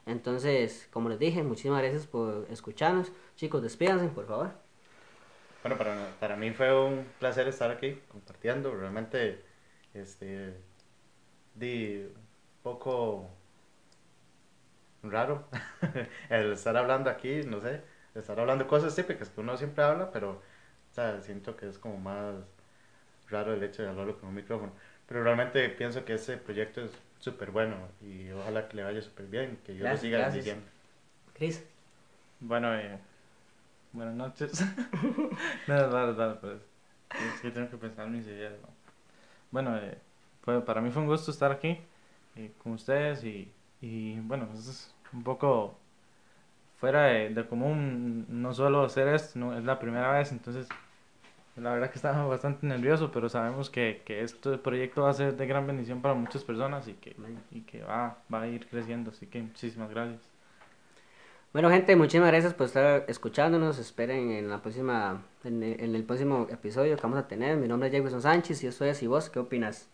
Entonces, 0.07 0.88
como 0.92 1.09
les 1.09 1.18
dije, 1.18 1.42
muchísimas 1.42 1.81
gracias 1.83 2.07
por 2.07 2.46
escucharnos. 2.50 3.11
Chicos, 3.37 3.62
despídanse, 3.62 4.09
por 4.09 4.27
favor. 4.27 4.53
Bueno, 5.62 5.79
para, 5.79 5.96
para 6.20 6.37
mí 6.37 6.50
fue 6.50 6.79
un 6.79 7.07
placer 7.18 7.48
estar 7.48 7.70
aquí 7.70 7.98
compartiendo. 8.09 8.74
Realmente, 8.74 9.42
este, 9.94 10.55
di 11.55 12.07
poco 12.62 13.29
raro 15.03 15.44
el 16.31 16.53
estar 16.53 16.77
hablando 16.77 17.11
aquí, 17.11 17.42
no 17.44 17.61
sé, 17.61 17.83
estar 18.14 18.38
hablando 18.40 18.66
cosas 18.66 18.94
típicas 18.94 19.29
que 19.29 19.40
uno 19.40 19.57
siempre 19.57 19.85
habla, 19.85 20.11
pero 20.11 20.31
o 20.31 20.94
sea, 20.94 21.20
siento 21.20 21.57
que 21.57 21.68
es 21.68 21.79
como 21.79 21.98
más 21.98 22.37
raro 23.35 23.55
el 23.55 23.62
hecho 23.62 23.83
de 23.83 23.88
hablarlo 23.90 24.18
con 24.18 24.31
un 24.31 24.37
micrófono. 24.37 24.73
Pero 25.07 25.23
realmente 25.23 25.68
pienso 25.70 26.05
que 26.05 26.14
ese 26.14 26.38
proyecto 26.38 26.81
es 26.83 26.92
súper 27.18 27.51
bueno 27.51 27.77
y 28.03 28.31
ojalá 28.31 28.68
que 28.68 28.77
le 28.77 28.85
vaya 28.85 29.03
súper 29.03 29.27
bien, 29.27 29.59
que 29.64 29.77
yo 29.77 29.87
lo 29.87 29.97
siga 29.97 30.31
diciendo. 30.31 30.64
Cris. 31.35 31.64
Bueno, 32.40 32.75
eh, 32.75 32.99
buenas 33.92 34.14
noches. 34.14 34.64
no, 35.66 35.88
dale, 35.88 36.14
dale, 36.14 36.35
pues. 36.37 36.61
Es 37.11 37.40
que 37.40 37.51
tengo 37.51 37.70
que 37.70 37.77
pensar 37.77 38.09
mis 38.09 38.27
ideas. 38.27 38.55
Bueno, 39.51 39.77
eh, 39.79 39.99
para 40.66 40.81
mí 40.81 40.90
fue 40.90 41.03
un 41.03 41.09
gusto 41.09 41.31
estar 41.31 41.53
aquí 41.53 41.79
eh, 42.37 42.53
con 42.62 42.73
ustedes 42.73 43.25
y, 43.25 43.53
y 43.81 44.18
bueno, 44.20 44.49
es 44.55 44.94
un 45.12 45.23
poco 45.23 45.79
fuera 46.77 47.05
de, 47.05 47.31
de 47.31 47.47
común 47.47 48.27
no 48.29 48.53
solo 48.53 48.85
hacer 48.85 49.09
esto, 49.09 49.38
no, 49.38 49.57
es 49.57 49.64
la 49.64 49.79
primera 49.79 50.12
vez, 50.12 50.33
entonces 50.33 50.68
la 51.56 51.72
verdad 51.72 51.90
que 51.90 51.96
estamos 51.96 52.28
bastante 52.30 52.66
nerviosos, 52.66 53.10
pero 53.12 53.28
sabemos 53.28 53.70
que, 53.70 54.02
que 54.04 54.22
este 54.22 54.58
proyecto 54.58 55.02
va 55.02 55.10
a 55.10 55.14
ser 55.14 55.36
de 55.36 55.46
gran 55.46 55.66
bendición 55.66 56.02
para 56.02 56.14
muchas 56.14 56.44
personas 56.44 56.88
y 56.88 56.94
que, 56.94 57.16
y 57.50 57.60
que 57.62 57.82
va, 57.82 58.18
va 58.32 58.42
a 58.42 58.48
ir 58.48 58.66
creciendo. 58.68 59.10
Así 59.10 59.26
que 59.26 59.40
muchísimas 59.42 59.90
gracias. 59.90 60.20
Bueno, 61.52 61.70
gente, 61.70 61.94
muchísimas 61.94 62.30
gracias 62.30 62.52
por 62.52 62.66
estar 62.66 63.04
escuchándonos. 63.06 63.78
Esperen 63.78 64.32
en 64.32 64.50
la 64.50 64.60
próxima, 64.60 65.22
en 65.44 65.62
el, 65.62 65.80
en 65.80 65.94
el 65.94 66.02
próximo 66.02 66.48
episodio 66.50 66.96
que 66.96 67.02
vamos 67.02 67.18
a 67.18 67.28
tener. 67.28 67.56
Mi 67.56 67.68
nombre 67.68 67.88
es 67.88 67.94
Jefferson 67.94 68.22
Sánchez 68.22 68.64
y 68.64 68.66
esto 68.66 68.84
es 68.84 69.02
¿Y 69.04 69.06
vos 69.06 69.30
qué 69.30 69.38
opinas? 69.38 69.88